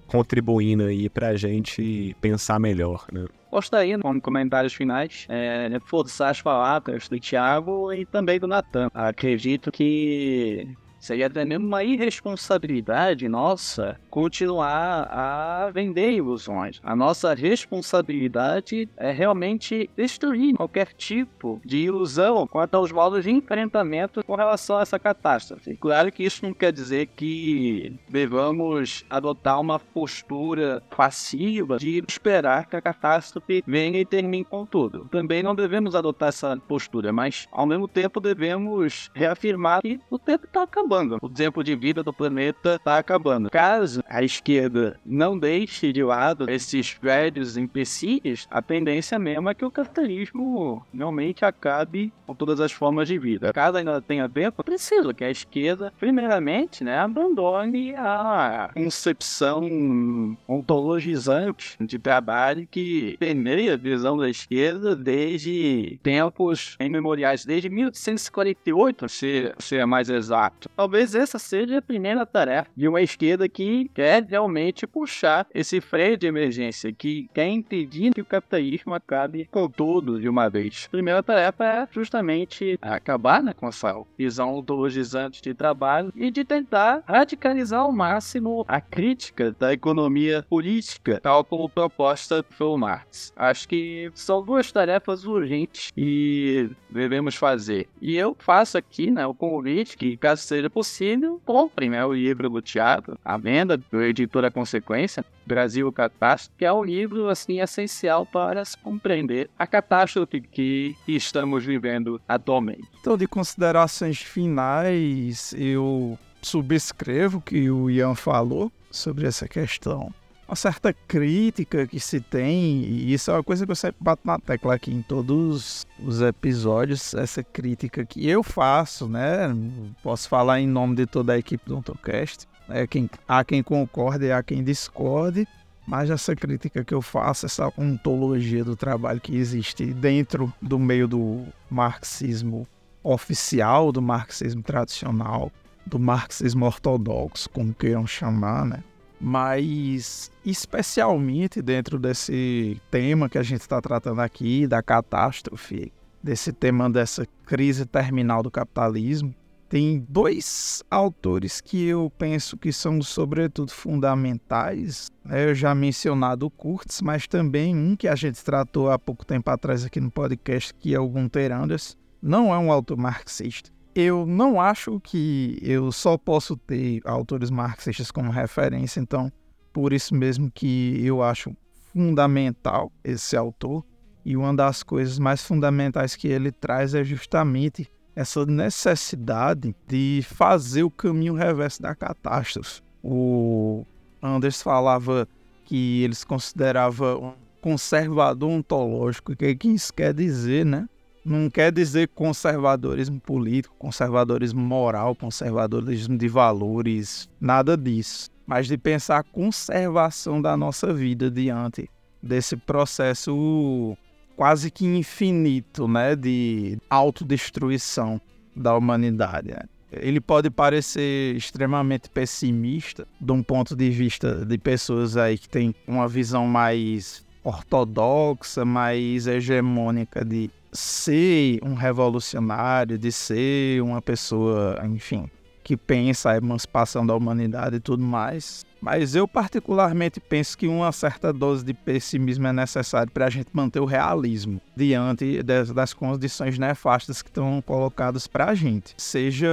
[0.06, 3.26] contribuindo aí para a gente pensar melhor, né?
[3.54, 8.90] Gostaria, como comentários finais, é, reforçar as palavras do Thiago e também do Natan.
[8.92, 16.80] Acredito que Seria até mesmo uma irresponsabilidade nossa continuar a vender ilusões.
[16.82, 24.24] A nossa responsabilidade é realmente destruir qualquer tipo de ilusão quanto aos modos de enfrentamento
[24.24, 25.76] com relação a essa catástrofe.
[25.76, 32.78] Claro que isso não quer dizer que devamos adotar uma postura passiva de esperar que
[32.78, 35.10] a catástrofe venha e termine com tudo.
[35.12, 40.46] Também não devemos adotar essa postura, mas ao mesmo tempo devemos reafirmar que o tempo
[40.46, 41.18] está acabando acabando.
[41.22, 43.50] O tempo de vida do planeta está acabando.
[43.50, 49.66] Caso a esquerda não deixe de lado esses velhos empecilhos, a tendência mesmo é que
[49.66, 53.52] o capitalismo realmente acabe com todas as formas de vida.
[53.54, 61.98] Caso ainda tenha tempo, preciso que a esquerda, primeiramente, né, abandone a concepção ontologizante de
[61.98, 70.10] trabalho que permeia a visão da esquerda desde tempos imemoriais, desde 1848, se ser mais
[70.10, 70.70] exato.
[70.84, 76.18] Talvez essa seja a primeira tarefa de uma esquerda que quer realmente puxar esse freio
[76.18, 80.88] de emergência, que quer impedir que o capitalismo acabe com tudo de uma vez.
[80.88, 86.44] A primeira tarefa é justamente acabar né, com essa visão ontologizante de trabalho e de
[86.44, 93.32] tentar radicalizar ao máximo a crítica da economia política, tal como proposta pelo Marx.
[93.38, 97.88] Acho que são duas tarefas urgentes e devemos fazer.
[98.02, 102.50] E eu faço aqui né, o convite que, caso seja possível, comprem né, o livro
[102.50, 108.26] do Tiago, a venda do Editora Consequência, Brasil Catástrofe, que é um livro assim essencial
[108.26, 112.88] para se compreender a catástrofe que estamos vivendo atualmente.
[113.00, 120.14] Então, de considerações finais, eu subscrevo o que o Ian falou sobre essa questão
[120.48, 124.22] uma certa crítica que se tem, e isso é uma coisa que eu sempre bato
[124.26, 129.56] na tecla aqui em todos os episódios, essa crítica que eu faço, né?
[130.04, 132.48] Posso falar em nome de toda a equipe do Ontocast.
[132.70, 135.48] É quem, há quem concorde e há quem discorde,
[135.86, 141.08] Mas essa crítica que eu faço, essa ontologia do trabalho que existe dentro do meio
[141.08, 142.66] do marxismo
[143.04, 145.52] oficial, do marxismo tradicional,
[145.86, 148.82] do marxismo ortodoxo, como queiram chamar, né?
[149.26, 156.90] Mas especialmente dentro desse tema que a gente está tratando aqui, da catástrofe, desse tema
[156.90, 159.34] dessa crise terminal do capitalismo,
[159.70, 165.10] tem dois autores que eu penso que são, sobretudo, fundamentais.
[165.24, 165.50] Né?
[165.50, 169.50] Eu já mencionado o Kurtz, mas também um que a gente tratou há pouco tempo
[169.50, 171.98] atrás aqui no podcast, que é o Gunther Anders.
[172.22, 173.72] Não é um autor marxista.
[173.96, 179.32] Eu não acho que eu só posso ter autores marxistas como referência, então,
[179.72, 181.56] por isso mesmo que eu acho
[181.94, 183.86] fundamental esse autor.
[184.26, 190.84] E uma das coisas mais fundamentais que ele traz é justamente essa necessidade de fazer
[190.84, 192.82] o caminho reverso da catástrofe.
[193.04, 193.86] O
[194.22, 195.28] Anders falava
[195.66, 199.34] que eles consideravam um conservador ontológico.
[199.34, 200.88] O que, que isso quer dizer, né?
[201.26, 208.30] Não quer dizer conservadorismo político, conservadorismo moral, conservadorismo de valores, nada disso.
[208.46, 211.90] Mas de pensar a conservação da nossa vida diante
[212.22, 213.98] desse processo
[214.36, 218.20] quase que infinito, né, de autodestruição
[218.56, 219.50] da humanidade.
[219.50, 219.62] Né?
[219.92, 225.74] Ele pode parecer extremamente pessimista, de um ponto de vista de pessoas aí que têm
[225.88, 235.30] uma visão mais ortodoxa, mais hegemônica de ser um revolucionário, de ser uma pessoa, enfim,
[235.64, 238.66] que pensa a emancipação da humanidade e tudo mais.
[238.84, 243.48] Mas eu particularmente penso que uma certa dose de pessimismo é necessária para a gente
[243.54, 249.48] manter o realismo diante das, das condições nefastas que estão colocadas para a gente, seja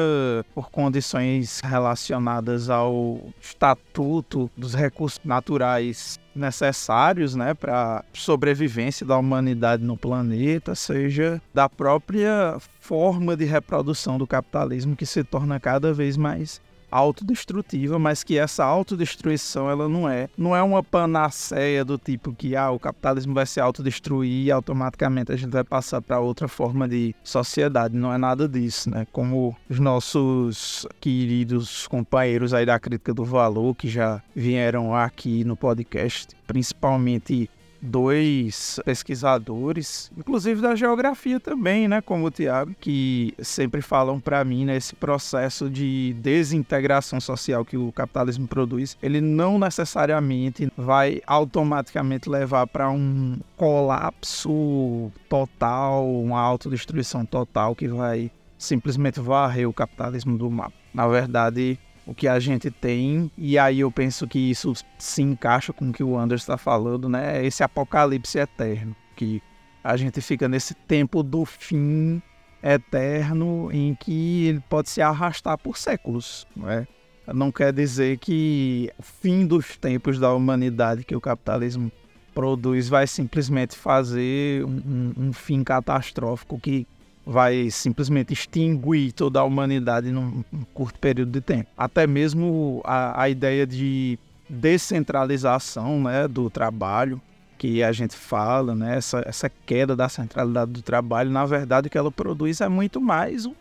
[0.53, 9.97] por condições relacionadas ao estatuto dos recursos naturais necessários né, para sobrevivência da humanidade no
[9.97, 16.61] planeta, seja da própria forma de reprodução do capitalismo que se torna cada vez mais
[16.91, 22.57] autodestrutiva, mas que essa autodestruição ela não é, não é uma panaceia do tipo que
[22.57, 26.89] ah, o capitalismo vai se autodestruir e automaticamente a gente vai passar para outra forma
[26.89, 27.97] de sociedade.
[27.97, 29.07] Não é nada disso, né?
[29.13, 35.57] Como os nossos queridos companheiros aí da crítica do valor que já vieram aqui no
[35.57, 37.49] podcast, principalmente
[37.81, 44.65] dois pesquisadores, inclusive da geografia também, né, como o Tiago, que sempre falam para mim
[44.65, 52.29] nesse né, processo de desintegração social que o capitalismo produz, ele não necessariamente vai automaticamente
[52.29, 60.51] levar para um colapso total, uma autodestruição total que vai simplesmente varrer o capitalismo do
[60.51, 60.75] mapa.
[60.93, 65.73] Na verdade, o que a gente tem, e aí eu penso que isso se encaixa
[65.73, 67.39] com o que o Anderson está falando, né?
[67.39, 69.43] É esse apocalipse eterno, que
[69.83, 72.21] a gente fica nesse tempo do fim
[72.63, 76.87] eterno em que ele pode se arrastar por séculos, não é?
[77.33, 81.91] Não quer dizer que o fim dos tempos da humanidade que o capitalismo
[82.35, 86.87] produz vai simplesmente fazer um, um, um fim catastrófico que
[87.25, 90.43] vai simplesmente extinguir toda a humanidade num,
[90.75, 91.69] curto período de tempo.
[91.77, 94.19] Até mesmo a, a ideia de
[94.49, 97.21] descentralização né, do trabalho
[97.57, 101.91] que a gente fala, né, essa, essa queda da centralidade do trabalho, na verdade o
[101.91, 103.55] que ela produz é muito mais um,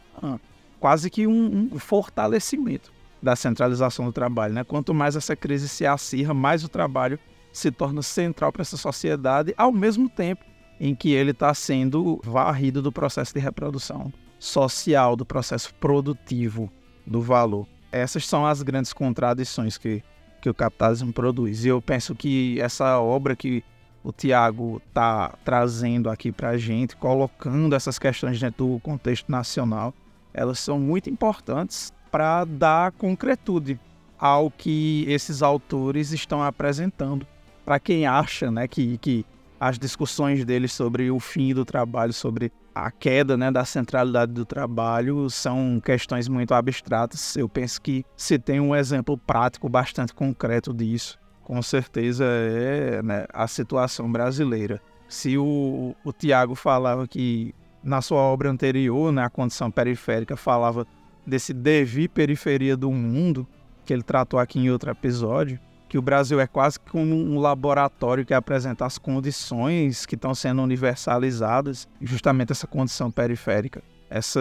[0.80, 2.92] quase que um, um fortalecimento
[3.22, 4.54] da centralização do trabalho.
[4.54, 4.64] Né?
[4.64, 7.20] Quanto mais essa crise se acirra, mais o trabalho
[7.52, 10.46] se torna central para essa sociedade, ao mesmo tempo
[10.80, 16.72] em que ele está sendo varrido do processo de reprodução social, do processo produtivo
[17.06, 17.68] do valor.
[17.92, 20.02] Essas são as grandes contradições que,
[20.42, 21.66] que o capitalismo produz.
[21.66, 23.64] E eu penso que essa obra que
[24.04, 29.94] o Tiago está trazendo aqui para a gente, colocando essas questões dentro do contexto nacional,
[30.34, 33.80] elas são muito importantes para dar concretude
[34.18, 37.26] ao que esses autores estão apresentando.
[37.66, 39.26] Para quem acha né, que, que
[39.60, 44.46] as discussões deles sobre o fim do trabalho, sobre a queda né, da centralidade do
[44.46, 47.36] trabalho, são questões muito abstratas.
[47.36, 53.26] Eu penso que se tem um exemplo prático bastante concreto disso, com certeza é né,
[53.34, 54.82] a situação brasileira.
[55.08, 57.54] Se o, o Tiago falava que
[57.84, 60.86] na sua obra anterior, né, a condição periférica, falava
[61.26, 63.48] desse devir periferia do mundo,
[63.84, 68.24] que ele tratou aqui em outro episódio, que o Brasil é quase como um laboratório
[68.24, 73.82] que apresenta as condições que estão sendo universalizadas, justamente essa condição periférica.
[74.08, 74.40] Essa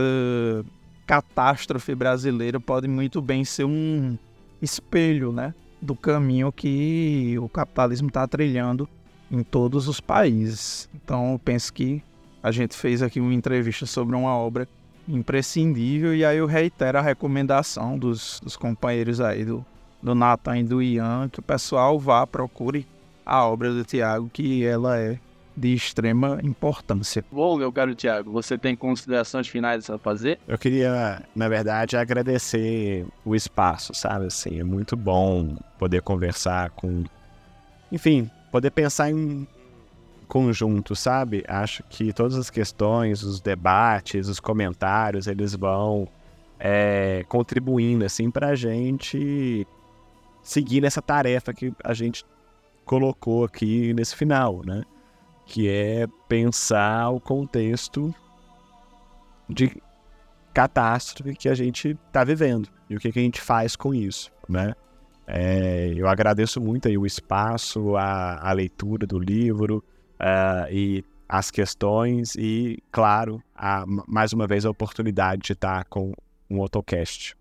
[1.07, 4.19] catástrofe brasileira pode muito bem ser um
[4.61, 8.87] espelho, né, do caminho que o capitalismo está trilhando
[9.31, 10.87] em todos os países.
[10.95, 12.03] Então, eu penso que
[12.43, 14.69] a gente fez aqui uma entrevista sobre uma obra
[15.09, 19.65] imprescindível e aí eu reitero a recomendação dos, dos companheiros aí do,
[20.03, 22.87] do Nathan e do Ian, que o pessoal vá, procure
[23.25, 25.19] a obra do Tiago, que ela é
[25.59, 27.25] de extrema importância.
[27.33, 30.39] Bom, meu caro Tiago, você tem considerações finais a fazer?
[30.47, 34.27] Eu queria, na verdade, agradecer o espaço, sabe?
[34.27, 37.05] Assim, é muito bom poder conversar com.
[37.91, 39.47] Enfim, poder pensar em
[40.29, 41.43] conjunto, sabe?
[41.49, 46.07] Acho que todas as questões, os debates, os comentários, eles vão
[46.61, 49.67] é, contribuindo, assim, pra gente
[50.49, 52.25] seguir nessa tarefa que a gente
[52.85, 54.83] colocou aqui nesse final, né?
[55.45, 58.15] que é pensar o contexto
[59.49, 59.83] de
[60.53, 64.31] catástrofe que a gente está vivendo e o que, que, a gente faz com isso,
[64.49, 64.75] né?
[65.27, 69.85] É, eu agradeço muito aí o espaço, a, a leitura do livro
[70.15, 76.13] uh, e as questões e, claro, a, mais uma vez a oportunidade de estar com
[76.49, 77.37] um AutoCast.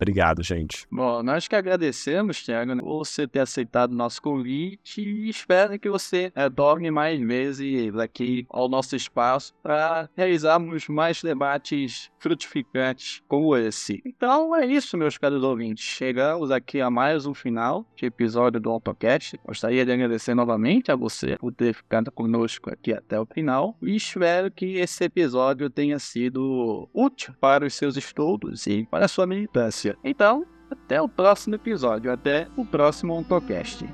[0.00, 0.86] Obrigado, gente.
[0.90, 5.90] Bom, nós que agradecemos, Thiago, por você ter aceitado o nosso convite e espero que
[5.90, 14.00] você é, mais vezes aqui ao nosso espaço para realizarmos mais debates frutificantes como esse.
[14.06, 15.84] Então é isso, meus caros ouvintes.
[15.84, 19.38] Chegamos aqui a mais um final de episódio do AutoCast.
[19.44, 23.96] Gostaria de agradecer novamente a você por ter ficado conosco aqui até o final e
[23.96, 29.26] espero que esse episódio tenha sido útil para os seus estudos e para a sua
[29.26, 29.89] militância.
[30.04, 33.88] Então, até o próximo episódio, até o próximo Ontocast.